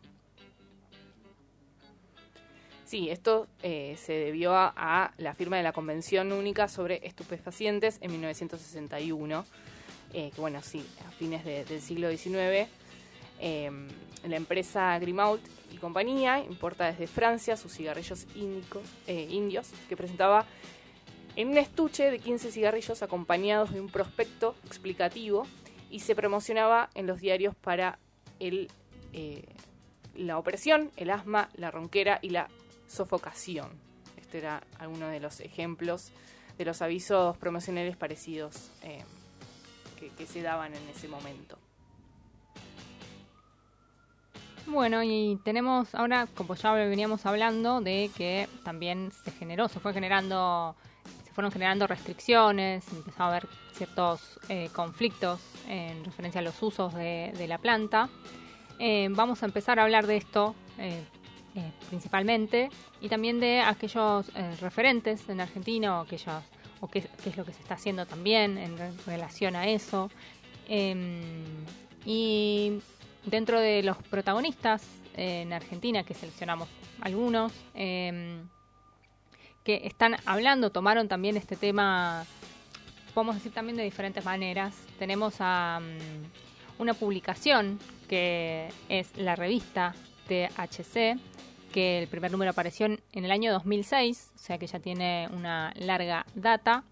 [2.89, 8.11] Sí, esto eh, se debió a, la firma de la Convención Única sobre Estupefacientes en
[8.11, 9.45] 1961,
[10.13, 12.69] eh, que bueno, sí, a fines de, del siglo XIX
[13.39, 13.71] eh,
[14.27, 15.41] la empresa Grimault
[15.71, 18.27] y compañía importa desde Francia sus cigarrillos
[19.07, 20.45] eh, indios que presentaba
[21.35, 25.47] en un estuche de 15 cigarrillos acompañados de un prospecto explicativo
[25.89, 27.97] y se promocionaba en los diarios para
[28.39, 28.69] el,
[29.13, 29.45] eh,
[30.15, 32.49] la opresión, el asma, la ronquera y la
[32.87, 33.69] sofocación.
[34.17, 36.11] Este era alguno de los ejemplos
[36.57, 39.03] de los avisos promocionales parecidos eh,
[39.99, 41.57] que, se daban en ese momento.
[44.65, 49.93] Bueno, y tenemos ahora, como ya veníamos hablando, de que también se generó, se fue
[49.93, 50.75] generando,
[51.25, 56.93] se fueron generando restricciones, empezó a haber ciertos eh, conflictos en referencia a los usos
[56.93, 58.09] de, la planta.
[58.77, 61.03] Eh, vamos a empezar a hablar de esto eh,
[61.89, 62.69] principalmente
[63.01, 64.31] y también de aquellos
[64.61, 66.43] referentes en Argentina o aquellos
[66.81, 70.09] o qué, es lo que se está haciendo también en relación a eso.
[72.05, 72.79] y
[73.25, 74.83] dentro de los protagonistas
[75.15, 76.69] en Argentina, que seleccionamos
[77.01, 78.41] algunos, eh,
[79.63, 82.25] que están hablando, tomaron también este tema,
[83.13, 84.73] podemos decir también de diferentes maneras.
[84.97, 89.93] Tenemos a um, una publicación que es la revista
[90.27, 91.19] THC,
[91.69, 95.73] que el primer número apareció en el año 2006, o sea que ya tiene una
[95.75, 96.83] larga data.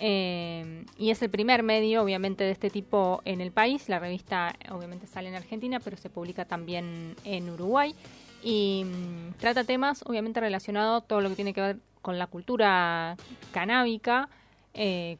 [0.00, 3.88] Eh, y es el primer medio, obviamente, de este tipo en el país.
[3.88, 7.94] La revista, obviamente, sale en Argentina, pero se publica también en Uruguay.
[8.42, 13.16] Y mmm, trata temas, obviamente, relacionados todo lo que tiene que ver con la cultura
[13.52, 14.28] canábica,
[14.74, 15.16] eh,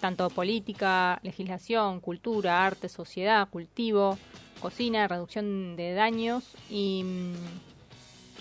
[0.00, 4.18] tanto política, legislación, cultura, arte, sociedad, cultivo,
[4.60, 7.02] cocina, reducción de daños y.
[7.04, 7.73] Mmm,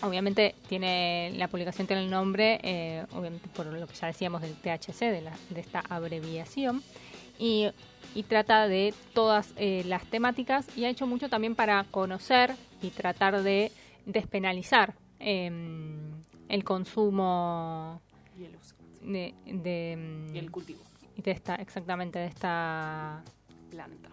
[0.04, 4.54] obviamente tiene la publicación tiene el nombre, eh, obviamente por lo que ya decíamos del
[4.56, 6.84] THC, de, la, de esta abreviación,
[7.40, 7.70] y,
[8.14, 12.90] y trata de todas eh, las temáticas y ha hecho mucho también para conocer y
[12.90, 13.72] tratar de
[14.06, 15.50] despenalizar eh,
[16.50, 18.02] el consumo
[18.40, 18.76] y el uso.
[19.02, 20.80] De, de, y el cultivo.
[21.18, 23.22] De esta, exactamente, de esta
[23.70, 24.13] planta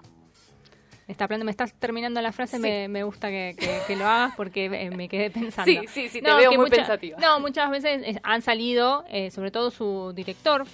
[1.10, 2.62] está hablando, me estás terminando la frase, sí.
[2.62, 5.70] me, me, gusta que, que, que, lo hagas porque me quedé pensando.
[5.70, 7.18] Sí, sí, sí, te no, veo muy mucha, pensativa.
[7.20, 10.66] No, muchas veces han salido, eh, sobre todo su director,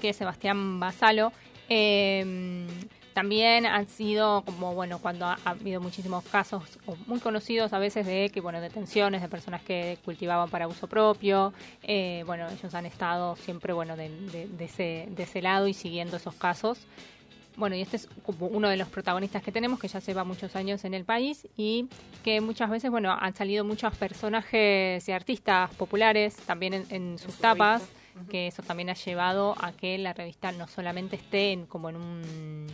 [0.00, 1.32] que es Sebastián Basalo,
[1.68, 2.66] eh,
[3.14, 6.64] también han sido como, bueno, cuando ha, ha, habido muchísimos casos
[7.06, 11.54] muy conocidos a veces de que, bueno, detenciones de personas que cultivaban para uso propio,
[11.84, 15.74] eh, bueno, ellos han estado siempre, bueno, de, de, de, ese, de ese lado y
[15.74, 16.78] siguiendo esos casos.
[17.56, 20.56] Bueno, y este es como uno de los protagonistas que tenemos, que ya lleva muchos
[20.56, 21.86] años en el país y
[22.24, 27.36] que muchas veces, bueno, han salido muchos personajes y artistas populares también en, en sus
[27.36, 28.28] tapas, uh -huh.
[28.28, 31.96] que eso también ha llevado a que la revista no solamente esté en, como en
[31.96, 32.66] un...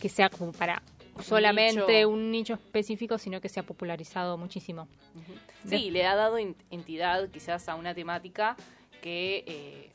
[0.00, 0.82] que sea como para
[1.20, 2.08] solamente nicho.
[2.08, 4.82] un nicho específico, sino que se ha popularizado muchísimo.
[5.14, 5.70] Uh -huh.
[5.70, 6.38] Sí, de le ha dado
[6.70, 8.54] entidad quizás a una temática
[9.02, 9.42] que...
[9.48, 9.90] Eh,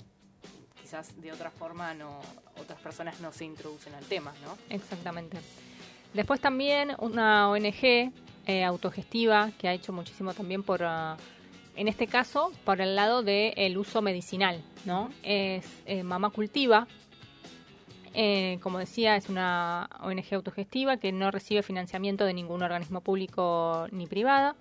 [0.92, 2.20] quizás de otra forma no
[2.60, 4.58] otras personas no se introducen al tema, ¿no?
[4.70, 5.38] Exactamente.
[6.14, 8.12] Después también una ONG
[8.46, 11.16] eh, autogestiva que ha hecho muchísimo también por uh,
[11.78, 15.10] en este caso por el lado del uso medicinal, ¿no?
[15.24, 16.88] Es eh, Mamá Cultiva,
[18.14, 23.88] eh, como decía, es una ONG autogestiva que no recibe financiamiento de ningún organismo público
[23.92, 24.58] ni privada.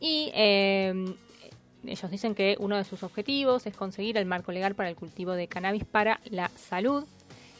[0.00, 1.16] Y eh,
[1.88, 5.32] ellos dicen que uno de sus objetivos es conseguir el marco legal para el cultivo
[5.32, 7.04] de cannabis para la salud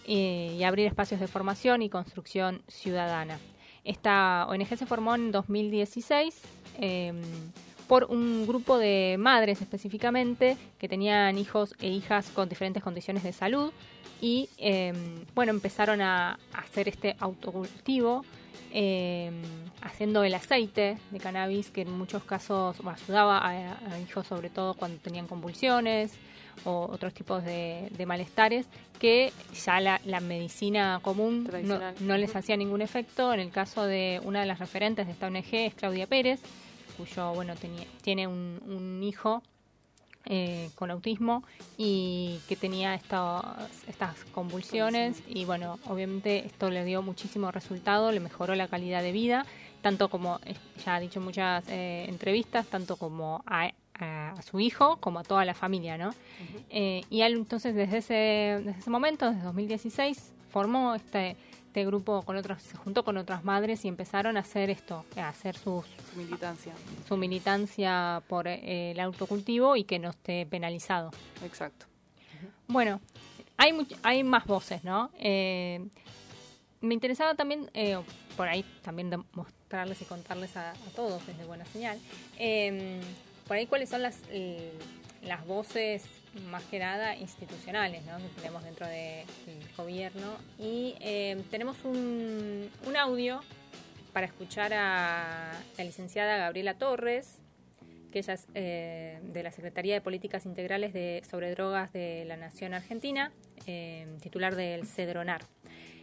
[0.06, 3.40] y abrir espacios de formación y construcción ciudadana.
[3.84, 6.40] Esta ONG se formó en 2016
[7.86, 13.32] por un grupo de madres específicamente que tenían hijos e hijas con diferentes condiciones de
[13.32, 13.72] salud
[14.20, 18.24] y em, bueno, empezaron a, hacer este autocultivo
[18.72, 19.42] em,
[19.82, 24.98] haciendo el aceite de cannabis que en muchos casos ayudaba a, hijos sobre todo cuando
[24.98, 26.12] tenían convulsiones
[26.64, 28.66] o otros tipos de, malestares
[28.98, 29.32] que
[29.64, 33.34] ya la, medicina común no, no, les hacía ningún efecto.
[33.34, 36.40] En el caso de una de las referentes de esta ONG es Claudia Pérez,
[36.96, 39.42] cuyo, bueno, tenía, tiene un, hijo
[40.26, 41.44] eh, con autismo
[41.78, 43.44] y que tenía estas,
[43.86, 49.12] estas convulsiones y bueno, obviamente esto le dio muchísimo resultado, le mejoró la calidad de
[49.12, 49.46] vida,
[49.82, 50.40] tanto como
[50.84, 53.72] ya ha dicho en muchas eh, entrevistas, tanto como a,
[54.42, 56.10] su hijo como a toda la familia, ¿no?
[56.68, 58.14] Eh, y él entonces desde ese,
[58.64, 61.36] desde ese momento, desde 2016, formó este
[61.76, 65.28] este grupo con otros, se juntó con otras madres y empezaron a hacer esto, a
[65.28, 66.72] hacer sus, su militancia.
[67.06, 71.10] Su militancia por eh, el autocultivo y que no esté penalizado.
[71.44, 71.84] Exacto.
[72.66, 73.02] Bueno,
[73.58, 75.10] hay, hay más voces, ¿no?
[75.18, 75.86] Eh,
[76.80, 77.98] me interesaba también, eh,
[78.38, 81.98] por ahí también mostrarles y contarles a, todos desde Buena Señal,
[83.46, 84.22] por ahí cuáles son las,
[85.20, 86.04] las voces
[86.50, 88.18] más que nada institucionales ¿no?
[88.18, 89.26] que tenemos dentro del
[89.76, 90.36] gobierno.
[90.58, 93.40] Y eh, tenemos un, un audio
[94.16, 97.38] para escuchar a la licenciada Gabriela Torres,
[98.10, 102.38] que ella es eh, de la Secretaría de Políticas Integrales de, sobre Drogas de la
[102.38, 103.30] Nación Argentina,
[103.66, 105.42] eh, titular del CEDRONAR.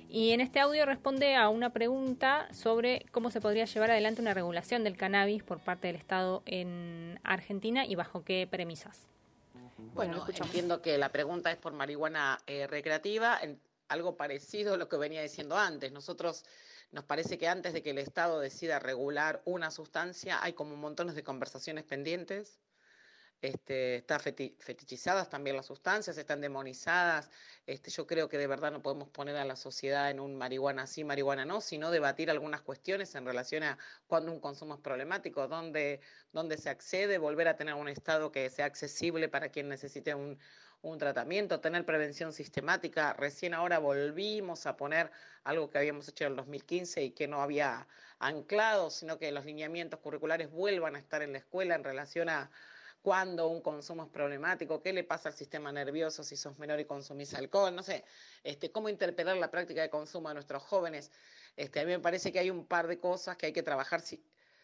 [0.09, 4.35] Y en este audio responde a una pregunta sobre cómo se podría llevar adelante una
[4.35, 9.07] regulación del cannabis por parte del Estado en Argentina y bajo qué premisas.
[9.93, 13.39] Bueno, entiendo que la pregunta es por marihuana eh, recreativa,
[13.87, 15.91] algo parecido a lo que venía diciendo antes.
[15.91, 16.45] Nosotros
[16.91, 21.15] nos parece que antes de que el Estado decida regular una sustancia, hay como montones
[21.15, 22.59] de conversaciones pendientes
[23.43, 27.29] este, están fetichizadas también las sustancias, están demonizadas.
[27.67, 30.87] Este, yo creo que de verdad no podemos poner a la sociedad en un marihuana
[30.87, 33.77] sí, marihuana no, sino debatir algunas cuestiones en relación a
[34.07, 35.99] cuándo un consumo es problemático, dónde,
[36.31, 40.39] dónde se accede, volver a tener un estado que sea accesible para quien necesite un,
[40.81, 43.11] un tratamiento, tener prevención sistemática.
[43.11, 45.11] Recién ahora volvimos a poner
[45.43, 49.43] algo que habíamos hecho en el 2015 y que no había anclado, sino que los
[49.43, 52.49] lineamientos curriculares vuelvan a estar en la escuela en relación a
[53.03, 56.85] cuándo un consumo es problemático, qué le pasa al sistema nervioso si sos menor y
[56.85, 58.05] consumís alcohol, no sé,
[58.43, 61.11] este, cómo interpretar la práctica de consumo de nuestros jóvenes.
[61.57, 64.01] Este, a mí me parece que hay un par de cosas que hay que trabajar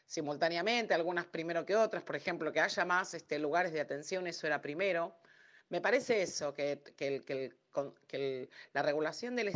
[0.06, 4.48] simultáneamente, algunas primero que otras, por ejemplo, que haya más este, lugares de atención, eso
[4.48, 5.14] era primero.
[5.68, 6.82] Me parece eso, que,
[8.74, 9.52] la regulación del,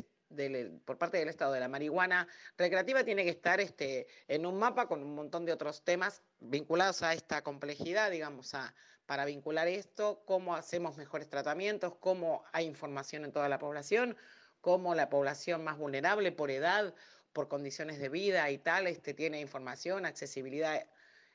[0.85, 4.87] por parte del Estado de la marihuana recreativa tiene que estar este, en un mapa
[4.87, 8.73] con un montón de otros temas vinculados a esta complejidad, digamos, a,
[9.05, 14.17] para vincular esto, cómo hacemos mejores tratamientos, cómo hay información en toda la población,
[14.61, 16.93] cómo la población más vulnerable por edad,
[17.33, 20.85] por condiciones de vida y tal, este, tiene información, accesibilidad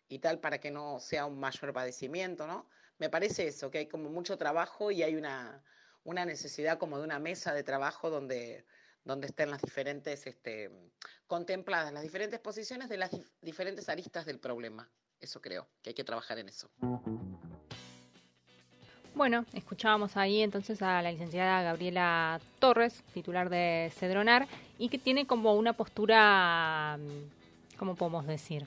[0.08, 2.66] y tal para que no sea un mayor padecimiento, ¿no?
[2.98, 5.62] Me parece eso, que hay como mucho trabajo y hay una,
[6.04, 8.64] una necesidad como de una mesa de trabajo donde
[9.04, 10.70] donde estén las diferentes, este,
[11.26, 14.90] contempladas las diferentes posiciones de las diferentes aristas del problema.
[15.20, 16.70] Eso creo, que hay que trabajar en eso.
[19.14, 24.46] Bueno, escuchábamos ahí entonces a la licenciada Gabriela Torres, titular de Cedronar,
[24.78, 26.99] y que tiene como una postura,
[27.76, 28.64] ¿cómo podemos decir?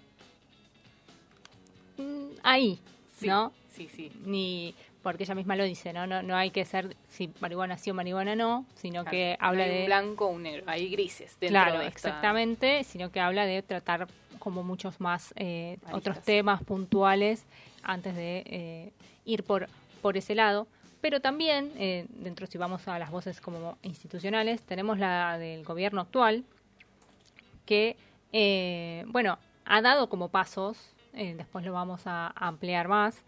[1.97, 2.79] Mm, ahí,
[3.21, 3.53] ¿no?
[3.69, 4.11] Sí, sí.
[4.25, 6.05] Ni porque ella misma lo dice, ¿no?
[6.05, 9.81] No, no hay que ser si marihuana sí o marihuana no, sino que habla de...
[9.81, 14.07] Un blanco o un negro, hay grises dentro claro, exactamente, sino que habla de tratar
[14.39, 17.45] como muchos más eh, otros temas puntuales
[17.83, 18.91] antes de eh,
[19.25, 19.67] ir por,
[20.01, 20.67] por ese lado.
[20.99, 26.01] Pero también, eh, dentro si vamos a las voces como institucionales, tenemos la del gobierno
[26.01, 26.43] actual,
[27.65, 27.95] que,
[29.07, 30.77] bueno, ha dado como pasos,
[31.13, 33.23] después lo vamos a ampliar más,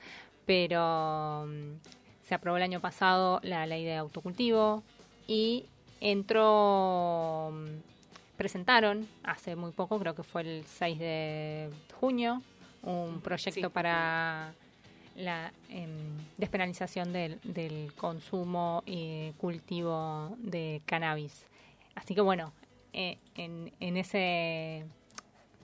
[0.46, 1.76] pero mm,
[2.24, 4.84] se aprobó el año pasado la ley de autocultivo
[5.28, 5.66] y
[6.02, 11.70] entró, mm, presentaron hace muy poco, creo que fue el 6 de
[12.00, 12.42] junio,
[12.82, 14.54] un proyecto para
[15.16, 15.90] la em,
[16.38, 21.46] despenalización del, del consumo y cultivo de cannabis.
[21.96, 22.52] Así que bueno,
[22.94, 24.86] eh, en, en ese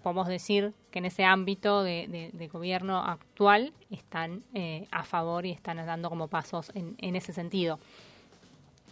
[0.04, 5.78] podemos decir que en ese ámbito de, gobierno actual están eh, a favor y están
[5.78, 7.80] dando como pasos en, en ese sentido.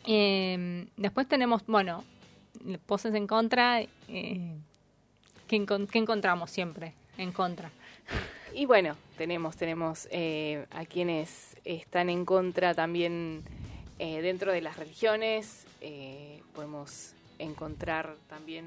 [0.10, 2.06] Em, después tenemos, bueno,
[2.86, 3.82] poses en contra.
[3.82, 4.56] Eh,
[5.48, 7.70] ¿qué, encontramos siempre en contra?
[8.54, 13.44] Y bueno, tenemos, tenemos eh, a quienes están en contra también
[14.00, 15.66] eh, dentro de las religiones.
[16.54, 18.66] podemos encontrar también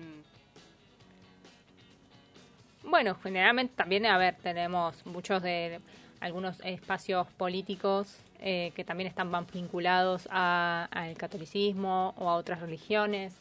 [2.85, 5.81] bueno, generalmente también, a ver, tenemos muchos de
[6.21, 13.35] algunos espacios políticos eh, que también están vinculados al catolicismo o a otras religiones.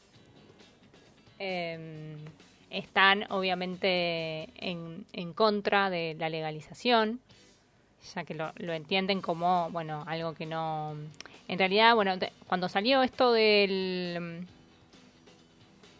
[1.37, 2.17] Em,
[2.69, 7.21] están obviamente en, en, contra de la legalización,
[8.13, 10.95] ya que lo, lo, entienden como, bueno, algo que no...
[11.47, 12.13] En realidad, bueno,
[12.47, 14.45] cuando salió esto del...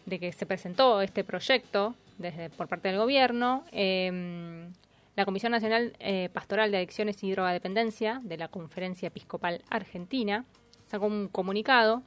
[0.06, 3.64] de que se presentó este proyecto, desde, por parte del gobierno.
[3.72, 4.68] Em,
[5.16, 10.44] la Comisión Nacional eh, Pastoral de Adicciones y Drogadependencia de la Conferencia Episcopal Argentina
[10.86, 12.02] sacó un comunicado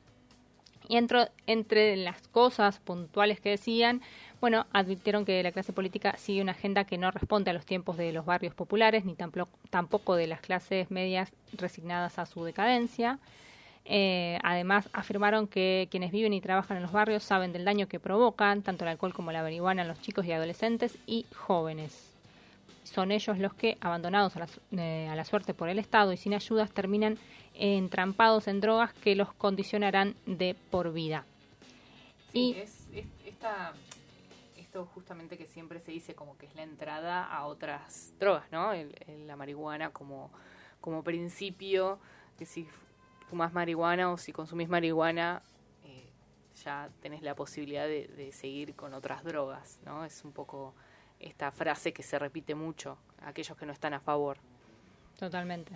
[0.87, 4.01] y entre, entre las cosas puntuales que decían,
[4.41, 7.97] bueno, advirtieron que la clase política sigue una agenda que no responde a los tiempos
[7.97, 13.19] de los barrios populares ni tampoco de las clases medias resignadas a su decadencia.
[13.85, 17.99] Eh, además, afirmaron que quienes viven y trabajan en los barrios saben del daño que
[17.99, 22.11] provocan tanto el alcohol como la marihuana en los chicos y adolescentes y jóvenes.
[22.83, 26.17] Son ellos los que, abandonados a la, eh, a la suerte por el Estado y
[26.17, 27.17] sin ayudas, terminan
[27.55, 31.25] entrampados en drogas que los condicionarán de por vida.
[32.33, 32.83] y es,
[34.73, 38.71] esto justamente que siempre se dice como que es la entrada a otras drogas, ¿no?
[39.27, 40.31] la marihuana como,
[40.81, 41.99] como principio,
[42.39, 42.67] que si
[43.33, 45.41] fumas marihuana o si consumís marihuana,
[45.85, 46.05] eh,
[46.63, 50.05] ya tenés la posibilidad de, seguir con otras drogas, ¿no?
[50.05, 50.75] Es un poco
[51.19, 54.37] esta frase que se repite mucho, aquellos que no están a favor.
[55.17, 55.71] Totalmente.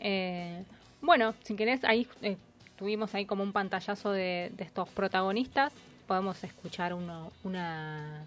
[0.00, 0.64] Eh,
[1.00, 2.36] bueno, si querés, ahí eh,
[2.74, 5.72] tuvimos ahí como un pantallazo de, estos protagonistas.
[6.08, 8.24] Podemos escuchar uno, una,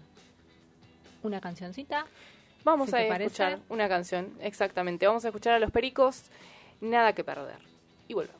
[1.22, 2.06] una cancioncita.
[2.64, 5.06] Vamos a escuchar una canción, exactamente.
[5.06, 6.30] Vamos a escuchar a los pericos,
[6.80, 7.58] nada que perder.
[8.08, 8.39] Y volvemos.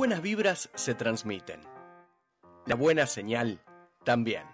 [0.00, 1.60] Buenas vibras se transmiten.
[2.64, 3.60] La buena señal
[4.02, 4.46] también.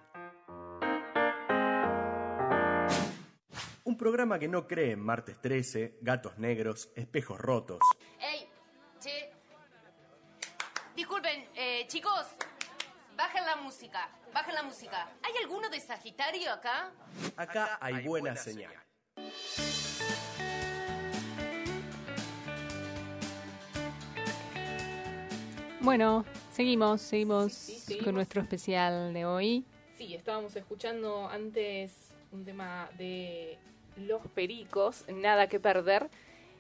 [3.85, 7.79] Un programa que no cree en martes 13, gatos negros, espejos rotos.
[8.19, 8.51] ¡Ey!
[8.99, 9.31] Che.
[10.97, 12.27] Disculpen, eh, chicos.
[13.17, 14.11] Bajen la música.
[14.35, 15.13] Bajen la música.
[15.23, 16.91] ¿Hay alguno de Sagitario acá?
[17.37, 18.75] Acá hay buena señal.
[25.87, 28.05] Bueno, seguimos, seguimos Sí, sí, seguimos.
[28.07, 29.65] con nuestro especial de hoy.
[29.97, 33.57] Sí, estábamos escuchando antes un tema de
[33.97, 36.09] Los Pericos, Nada que Perder.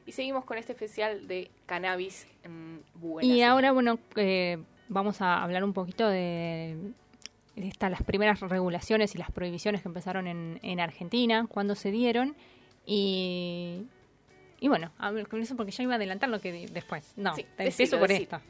[0.06, 4.58] Y seguimos con este especial de cannabis en buena y ahora, bueno, eh,
[4.88, 6.76] vamos a hablar un poquito de,
[7.56, 11.90] de esta- las primeras regulaciones y las prohibiciones que empezaron en, en Argentina, cuando se
[11.90, 12.36] dieron.
[12.86, 13.82] Y,
[14.60, 17.12] y bueno, hablo con eso porque ya iba a adelantar lo que después.
[17.16, 18.40] No, Sí, te empiezo por esto.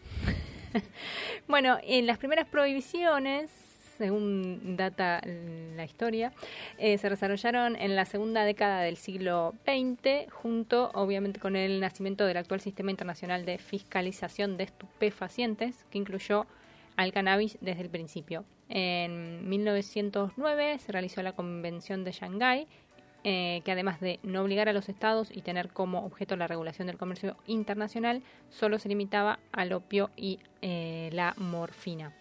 [1.49, 3.51] bueno, en las primeras prohibiciones,
[3.97, 6.33] según data la historia,
[6.79, 12.27] eh, se desarrollaron en la segunda década del siglo XX, junto obviamente con el nacimiento
[12.27, 16.47] del actual sistema internacional de fiscalización de estupefacientes, que incluyó
[16.97, 18.45] al cannabis desde el principio.
[18.69, 22.67] En 1909 se realizó la Convención de Shanghái,
[23.29, 26.87] eh, que además de no obligar a los estados y tener como objeto la regulación
[26.87, 32.13] del comercio internacional, solo se limitaba al opio y eh, la morfina.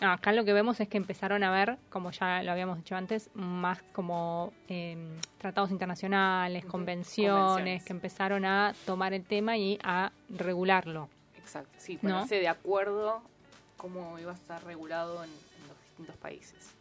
[0.00, 3.28] Acá lo que vemos es que empezaron a ver, como ya lo habíamos dicho antes,
[3.34, 4.96] más como eh,
[5.36, 7.84] tratados internacionales, convenciones, convenciones.
[7.84, 11.10] que empezaron a tomar el tema y a regularlo.
[11.36, 12.14] Exacto, sí, ¿No?
[12.14, 13.20] ponerse de acuerdo
[13.76, 16.79] cómo iba a estar regulado en, en los distintos países.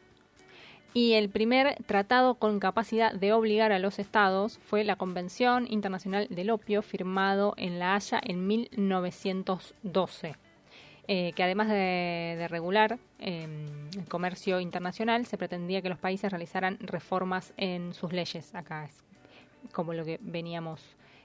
[0.93, 6.27] Y el primer tratado con capacidad de obligar a los estados fue la Convención Internacional
[6.29, 10.35] del Opio, firmado en La Haya en 1912,
[11.07, 13.47] eh, que además de, regular eh,
[13.95, 18.55] el comercio internacional, se pretendía que los países realizaran reformas en sus leyes.
[18.55, 19.03] Acá es
[19.71, 20.81] como lo que veníamos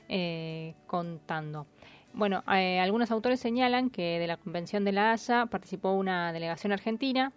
[0.08, 1.66] eh, contando.
[2.12, 6.72] Bueno, eh, algunos autores señalan que de la Convención de La Haya participó una delegación
[6.72, 7.32] argentina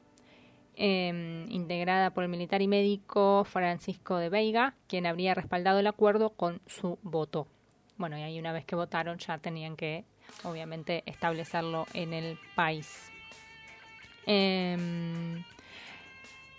[0.77, 6.29] eh, integrada por el militar y médico Francisco de Veiga, quien habría respaldado el acuerdo
[6.29, 7.47] con su voto.
[7.97, 10.05] Bueno, y ahí una vez que votaron ya tenían que,
[10.43, 13.11] obviamente, establecerlo en el país.
[14.27, 15.43] Em,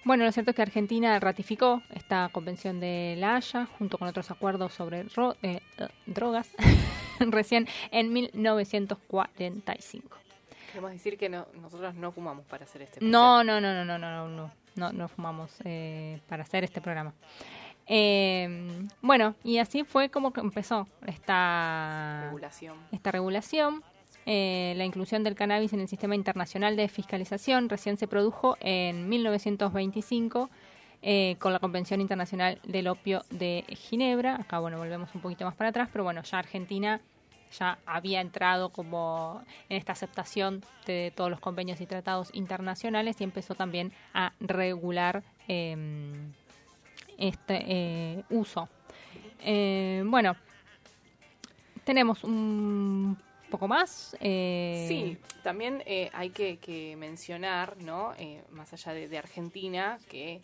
[0.05, 4.33] bueno, lo cierto es que Argentina ratificó esta convención de La Haya junto con otros
[4.33, 5.07] acuerdos sobre eh,
[5.43, 5.61] eh,
[6.07, 6.51] drogas
[7.21, 10.28] recién en 1945.
[10.79, 13.99] Queremos decir que no, nosotros no fumamos para hacer este No, no, no, no, no,
[13.99, 17.13] no, no, no, no, no fumamos eh, para hacer este programa.
[17.89, 22.77] Eh, bueno, y así fue como que empezó esta regulación.
[22.93, 23.83] esta regulación.
[24.25, 29.09] Eh, la inclusión del cannabis en el sistema internacional de fiscalización recién se produjo en
[29.09, 30.49] 1925
[31.03, 34.37] eh, con la Convención Internacional del Opio de Ginebra.
[34.37, 37.01] Acá, bueno, volvemos un poquito más para atrás, pero bueno, ya Argentina
[37.53, 43.25] ya había entrado como en esta aceptación de todos los convenios y tratados internacionales y
[43.25, 45.77] empezó también a regular eh,
[47.19, 48.69] este eh, uso.
[49.41, 50.37] Eh, bueno,
[51.85, 53.19] tenemos un
[53.51, 54.17] poco más.
[54.21, 55.83] eh, Sí, también
[56.13, 58.15] hay que, mencionar, ¿no?
[58.51, 60.41] Más allá de, Argentina, que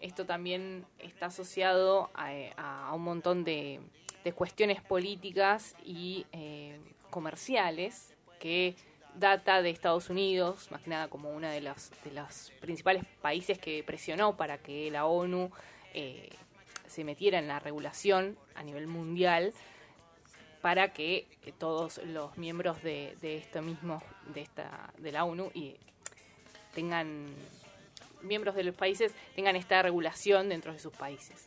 [0.00, 3.80] esto también está asociado a un montón de,
[4.28, 8.76] de cuestiones políticas y eh, comerciales que
[9.14, 13.58] data de Estados Unidos, más que nada como uno de los, de los principales países
[13.58, 15.50] que presionó para que la ONU
[15.94, 16.28] eh,
[16.86, 19.54] se metiera en la regulación a nivel mundial
[20.60, 21.26] para que
[21.56, 24.02] todos los miembros de, de esto mismo,
[24.34, 25.76] de esta, de la ONU, y
[26.74, 27.28] tengan
[28.20, 31.46] miembros de los países tengan esta regulación dentro de sus países.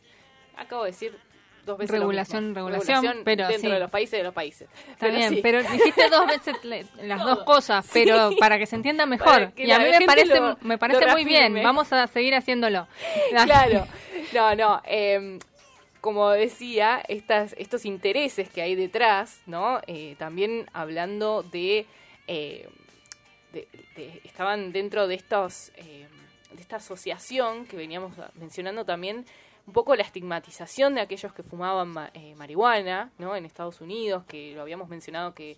[0.56, 1.16] Acabo de decir
[1.64, 2.68] dos veces lo Regulación, mismo.
[2.68, 3.74] regulación, pero dentro sí.
[3.74, 4.68] de los países de los países.
[4.90, 5.40] Está bien, sí.
[5.42, 7.34] pero dijiste dos veces las Todo.
[7.36, 8.02] dos cosas, Sí.
[8.04, 9.52] pero para que se entienda mejor.
[9.56, 11.54] Y a mí me parece, lo- me parece muy bien.
[11.62, 12.86] Vamos a seguir haciéndolo.
[13.44, 13.86] claro.
[14.32, 14.82] No, no.
[14.84, 15.38] eh,
[16.00, 19.80] como decía, estas, estos intereses que hay detrás, ¿no?
[19.86, 21.86] Eh, también hablando de,
[22.26, 22.68] eh,
[23.52, 26.08] de- de- estaban dentro de estos eh,
[26.52, 29.24] de esta asociación que veníamos mencionando también
[29.66, 33.36] un poco la estigmatización de aquellos que fumaban ma- eh, marihuana, ¿no?
[33.36, 35.56] En Estados Unidos, que lo habíamos mencionado que eh,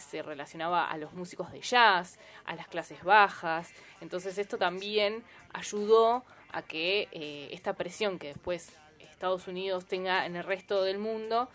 [0.00, 3.72] se relacionaba a los músicos de jazz, a las clases bajas.
[4.00, 5.22] Entonces esto también
[5.52, 10.98] ayudó a que eh, esta presión que después Estados Unidos tenga en el resto del
[10.98, 11.48] mundo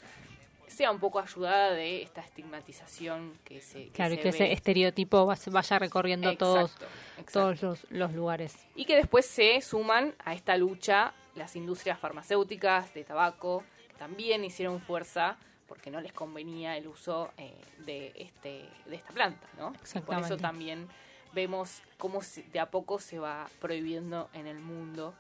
[0.68, 4.36] sea un poco ayudada de esta estigmatización que se que Claro, y se que ve.
[4.36, 7.34] ese estereotipo va- vaya recorriendo todos, exacto.
[7.34, 8.56] todos los, los lugares.
[8.76, 13.64] Y que después se suman a esta lucha las industrias farmacéuticas, de tabaco,
[13.98, 17.54] también hicieron fuerza porque no les convenía el uso eh,
[17.86, 19.72] de, este, de esta planta, ¿no?
[19.72, 20.88] Por eso también
[21.34, 25.14] vemos cómo se- de a poco se va prohibiendo en el mundo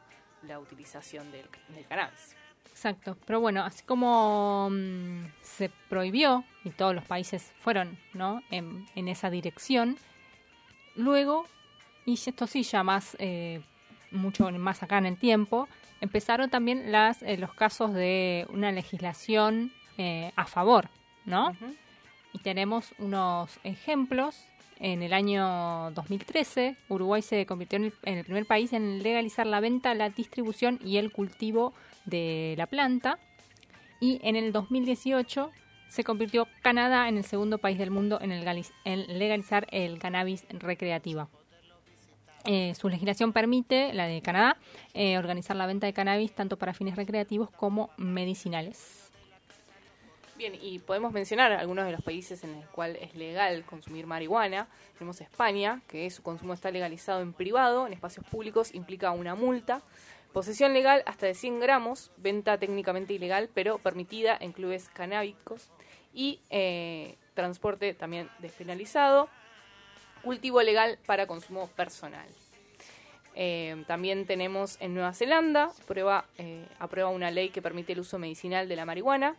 [0.43, 2.35] la utilización del, del cannabis.
[2.69, 8.41] Exacto, pero bueno, así como mm, se prohibió y todos los países fueron ¿no?
[8.49, 9.97] en, en esa dirección,
[10.95, 11.45] luego,
[12.05, 13.61] y esto sí ya más, eh,
[14.11, 15.67] mucho más acá en el tiempo,
[16.01, 20.89] empezaron también las, eh, los casos de una legislación eh, a favor,
[21.25, 21.55] ¿no?
[22.33, 24.45] Y tenemos unos ejemplos.
[24.83, 29.45] En el año 2013, Uruguay se convirtió en el, en el primer país en legalizar
[29.45, 31.73] la venta, la distribución y el cultivo
[32.05, 33.19] de la planta.
[33.99, 35.51] Y en el 2018
[35.87, 40.45] se convirtió Canadá en el segundo país del mundo en, el en legalizar el cannabis
[40.49, 41.27] recreativa.
[42.45, 44.57] Eh, su legislación permite, la de Canadá,
[44.93, 49.11] eh, organizar la venta de cannabis tanto para fines recreativos como medicinales.
[50.37, 54.67] Bien, y podemos mencionar algunos de los países en los cuales es legal consumir marihuana.
[54.97, 59.83] Tenemos España, que su consumo está legalizado en privado, en espacios públicos implica una multa.
[60.33, 65.69] Posesión legal hasta de 100 gramos, venta técnicamente ilegal, pero permitida en clubes canábicos.
[66.11, 69.29] Y eh, transporte también despenalizado.
[70.23, 72.27] Cultivo legal para consumo personal.
[73.33, 78.19] Eh, también tenemos en Nueva Zelanda, prueba, eh, aprueba una ley que permite el uso
[78.19, 79.35] medicinal de la marihuana,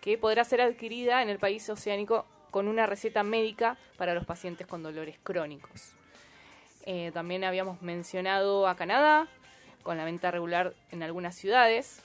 [0.00, 4.66] que podrá ser adquirida en el país oceánico con una receta médica para los pacientes
[4.66, 5.92] con dolores crónicos.
[6.84, 9.28] Eh, también habíamos mencionado a Canadá,
[9.82, 12.02] con la venta regular en algunas ciudades,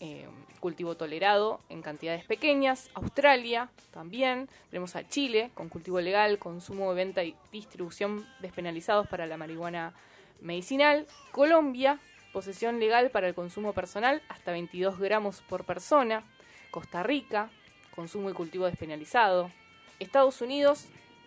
[0.00, 0.26] eh,
[0.60, 7.22] cultivo tolerado en cantidades pequeñas, Australia también, tenemos a Chile, con cultivo legal, consumo, venta
[7.22, 9.94] y distribución despenalizados para la marihuana
[10.40, 11.98] medicinal, Colombia,
[12.32, 16.24] posesión legal para el consumo personal hasta 22 gramos por persona,
[16.70, 17.50] Costa Rica,
[17.94, 19.50] consumo y cultivo despenalizado,
[19.98, 20.86] Estados Unidos,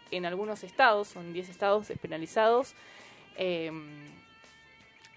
[0.10, 2.74] en algunos estados, son 10 estados despenalizados,
[3.38, 3.72] eh,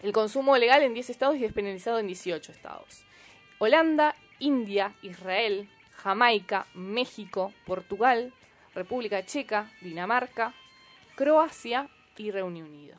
[0.02, 3.07] el consumo legal en 10 estados y despenalizado en 18 estados.
[3.59, 8.32] Holanda, India, Israel, Jamaica, México, Portugal,
[8.74, 10.52] República Checa, Dinamarca,
[11.14, 11.88] Croacia
[12.18, 12.96] y Reino Unido.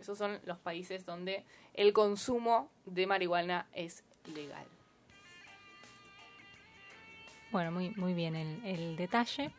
[0.00, 1.44] Esos son los países donde
[1.74, 4.02] el consumo de marihuana es
[4.34, 4.66] legal.
[7.52, 9.50] Bueno, muy, bien el, detalle.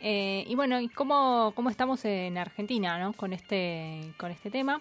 [0.00, 3.12] Eh, y bueno, ¿y cómo, cómo estamos en Argentina ¿no?
[3.12, 4.80] con, este, con este tema?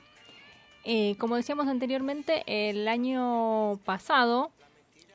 [0.83, 4.51] Eh, como decíamos anteriormente, el año pasado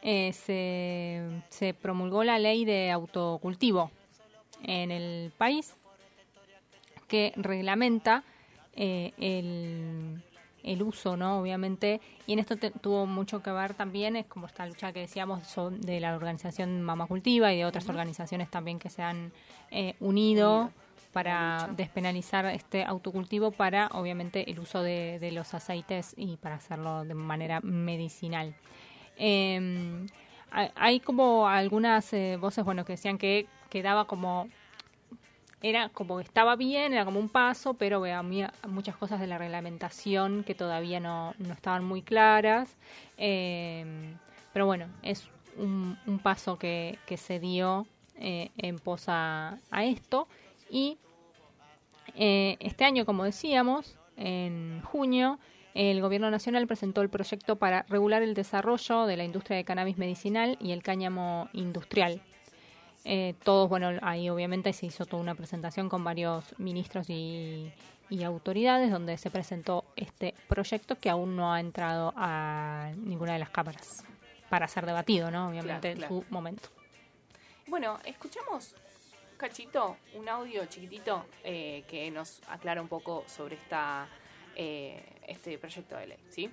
[0.09, 3.91] eh, se, se promulgó la ley de autocultivo
[4.63, 5.75] en el país
[7.09, 8.23] que reglamenta
[8.75, 10.23] eh, el,
[10.63, 11.41] el uso, ¿no?
[11.41, 15.01] Obviamente, y en esto te- tuvo mucho que ver también, es como esta lucha que
[15.01, 19.33] decíamos son de la organización Mama Cultiva y de otras organizaciones también que se han
[19.71, 20.73] eh, unido Unido.
[21.13, 27.05] para despenalizar este autocultivo para, obviamente, el uso de, de los aceites y para hacerlo
[27.05, 28.55] de manera medicinal.
[29.17, 30.07] Eh,
[30.51, 34.49] hay- como algunas eh, voces, bueno, que decían que quedaba como
[35.63, 39.39] era como que estaba bien, era como un paso, pero había muchas cosas de la
[39.39, 42.77] reglamentación que todavía no, no estaban muy claras.
[43.17, 44.15] Eh,
[44.53, 47.87] pero bueno, es un, paso que, se dio
[48.17, 50.29] eh, en pos a, a esto.
[50.71, 50.99] Y
[52.15, 55.39] eh, este año, como decíamos, en junio,
[55.77, 59.99] el Gobierno Nacional presentó el proyecto para regular el desarrollo de la industria de cannabis
[59.99, 62.23] medicinal y el cáñamo industrial.
[63.05, 67.71] Eh, todos, bueno, ahí obviamente se hizo toda una presentación con varios ministros y,
[68.09, 73.39] y autoridades donde se presentó este proyecto que aún no ha entrado a ninguna de
[73.41, 74.03] las cámaras
[74.49, 75.49] para ser debatido, ¿no?
[75.49, 76.15] Obviamente Claro, claro.
[76.17, 76.69] en su momento.
[77.67, 78.75] Bueno, escuchamos
[79.33, 84.09] un cachito, un audio chiquitito eh, que nos aclara un poco sobre esta
[84.55, 86.51] eh, este proyecto de ley, ¿sí?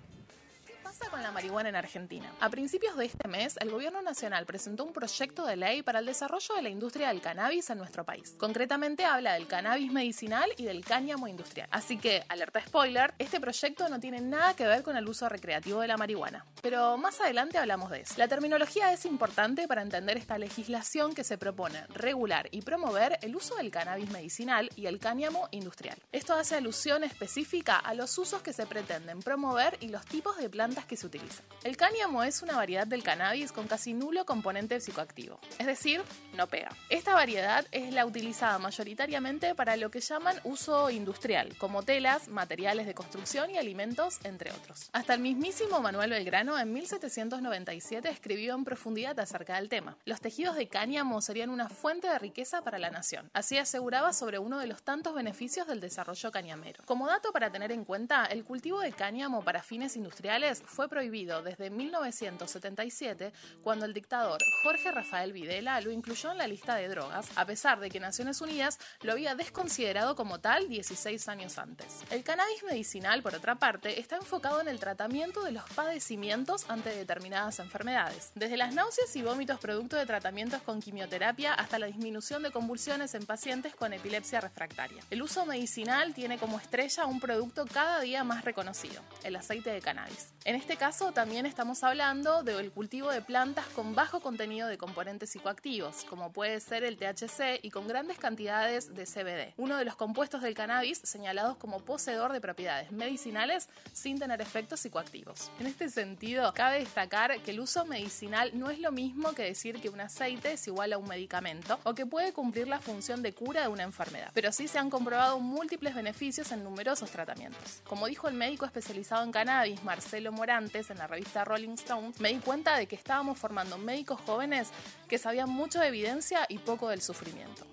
[0.84, 2.30] ¿Qué pasa con la marihuana en Argentina?
[2.42, 6.06] A principios de este mes, el Gobierno Nacional presentó un proyecto de ley para el
[6.06, 8.36] desarrollo de la industria del cannabis en nuestro país.
[8.38, 11.70] Concretamente habla del cannabis medicinal y del cáñamo industrial.
[11.72, 15.80] Así que, alerta spoiler, este proyecto no tiene nada que ver con el uso recreativo
[15.80, 16.46] de la marihuana.
[16.62, 18.16] Pero más adelante hablamos de eso.
[18.18, 23.38] La terminología es importante para entender esta legislación que se propone regular y promover el
[23.38, 25.98] uso del cannabis medicinal y el cáñamo industrial.
[26.12, 30.50] Esto hace alusión específica a los usos que se pretenden promover y los tipos de
[30.50, 31.46] plantas que se utilizan.
[31.64, 36.02] El cáñamo es una variedad del cannabis con casi nulo componente psicoactivo, es decir,
[36.34, 36.70] no pega.
[36.90, 42.88] Esta variedad es la utilizada mayoritariamente para lo que llaman uso industrial, como telas, materiales
[42.88, 44.90] de construcción y alimentos, entre otros.
[44.94, 49.98] Hasta el mismísimo Manuel Belgrano en 1797 escribió en profundidad acerca del tema.
[50.06, 53.30] Los tejidos de cáñamo serían una fuente de riqueza para la nación.
[53.34, 56.84] Así aseguraba sobre uno de los tantos beneficios del desarrollo cañamero.
[56.86, 61.42] Como dato para tener en cuenta, el cultivo de cáñamo para fines industriales fue prohibido
[61.42, 67.30] desde 1977 cuando el dictador Jorge Rafael Videla lo incluyó en la lista de drogas,
[67.36, 72.02] a pesar de que Naciones Unidas lo había desconsiderado como tal 16 años antes.
[72.10, 76.90] El cannabis medicinal, por otra parte, está enfocado en el tratamiento de los padecimientos ante
[76.90, 82.44] determinadas enfermedades, desde las náuseas y vómitos producto de tratamientos con quimioterapia hasta la disminución
[82.44, 85.04] de convulsiones en pacientes con epilepsia refractaria.
[85.10, 89.82] El uso medicinal tiene como estrella un producto cada día más reconocido, el aceite de
[89.82, 90.34] cannabis.
[90.56, 96.04] Este caso también estamos hablando del cultivo de plantas con bajo contenido de componentes psicoactivos,
[96.10, 100.42] como puede ser el THC y con grandes cantidades de CBD, uno de los compuestos
[100.42, 105.50] del cannabis señalados como poseedor de propiedades medicinales sin tener efectos psicoactivos.
[105.60, 109.80] En este sentido, cabe destacar que el uso medicinal no es lo mismo que decir
[109.80, 113.34] que un aceite es igual a un medicamento o que puede cumplir la función de
[113.34, 117.82] cura de una enfermedad, pero sí se han comprobado múltiples beneficios en numerosos tratamientos.
[117.86, 122.28] Como dijo el médico especializado en cannabis, Marcelo Morantes, en la revista Rolling Stone, me
[122.28, 124.72] di cuenta de que estábamos formando médicos jóvenes
[125.08, 127.66] que sabían mucho de evidencia y poco del sufrimiento.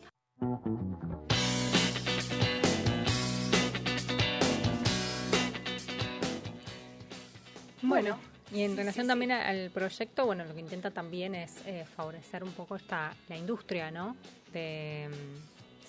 [7.82, 8.16] Bueno,
[8.52, 12.52] y en relación también al proyecto, bueno, lo que intenta también es eh, favorecer un
[12.52, 14.14] poco esta la industria, ¿no?
[14.52, 15.10] De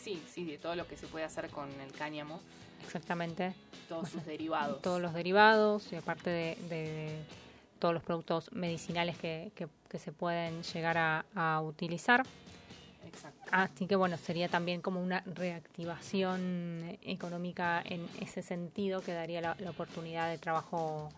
[0.04, 2.42] Sí, sí, de todo lo que se puede hacer con el cáñamo.
[2.84, 3.54] Exactamente
[3.90, 4.82] Todos sus derivados.
[4.82, 7.20] todos los derivados y aparte de, de
[7.80, 12.24] todos los productos medicinales que, que- que se pueden llegar a, a utilizar.
[13.06, 13.42] Exacto.
[13.52, 19.56] Así que bueno, sería también como una reactivación económica en ese sentido que daría la,
[19.60, 21.10] la oportunidad de trabajo,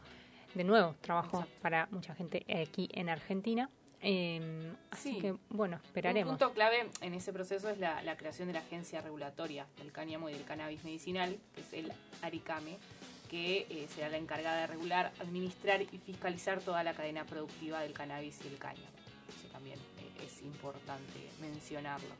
[0.55, 1.61] de nuevo, trabajo Exacto.
[1.61, 3.69] para mucha gente aquí en Argentina.
[4.05, 5.19] Eh, así Sí.
[5.19, 6.31] que bueno, Un esperaremos.
[6.37, 10.29] punto clave en ese proceso es la, la creación de la agencia regulatoria del cáñamo
[10.29, 11.91] y del cannabis medicinal, que es el
[12.21, 12.77] ARICAME,
[13.29, 17.93] que eh, será la encargada de regular, administrar y fiscalizar toda la cadena productiva del
[17.93, 18.87] cannabis y el cáñamo.
[19.29, 22.13] Eso también eh, es importante mencionarlo.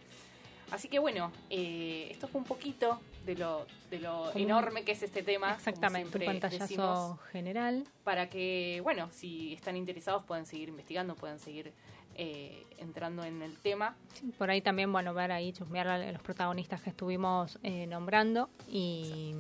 [0.74, 4.94] Así que bueno, eh, esto fue un poquito de lo, de lo Como enorme que
[4.94, 5.54] es este tema.
[5.54, 7.84] Exactamente, un pantallazo decimos general.
[8.04, 11.72] para que, bueno, si están interesados pueden seguir investigando, pueden seguir
[12.16, 13.96] eh, entrando en el tema.
[14.14, 18.50] Sí, por ahí también, bueno, ver ahí, chusmear a los protagonistas que estuvimos eh, nombrando
[18.68, 19.36] y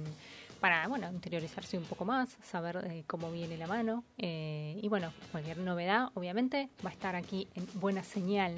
[0.59, 4.03] para, bueno, interiorizarse un poco más, saber eh, cómo viene la mano.
[4.19, 8.55] eh, y bueno, cualquier novedad, obviamente, va a estar aquí en Buena Señal.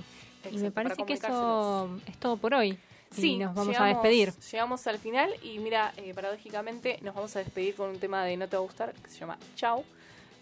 [0.51, 2.77] Y Exacto, me para parece que eso es todo por hoy.
[3.11, 4.33] Sí, y nos vamos a llegamos- despedir.
[4.51, 8.35] Llegamos al final y mira, eh, paradójicamente nos vamos a despedir con un tema de
[8.35, 9.83] No te va a gustar que se llama Chau.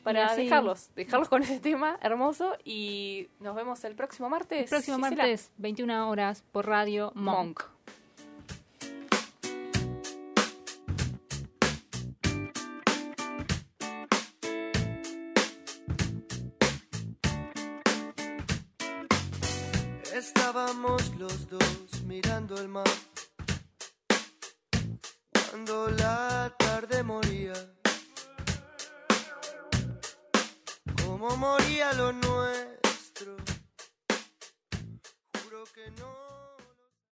[0.04, 4.64] Para dejarlos, dejarlos con ese tema hermoso y nos vemos el próximo martes.
[4.64, 5.16] El próximo Gisela.
[5.16, 7.38] martes, 21 horas, por Radio Monk.
[7.38, 7.64] Monk.
[20.56, 22.86] Estábamos los dos mirando el mar
[25.50, 27.56] cuando la tarde moría.
[31.04, 33.36] Como moría lo nuestro.
[35.44, 36.23] Juro que no.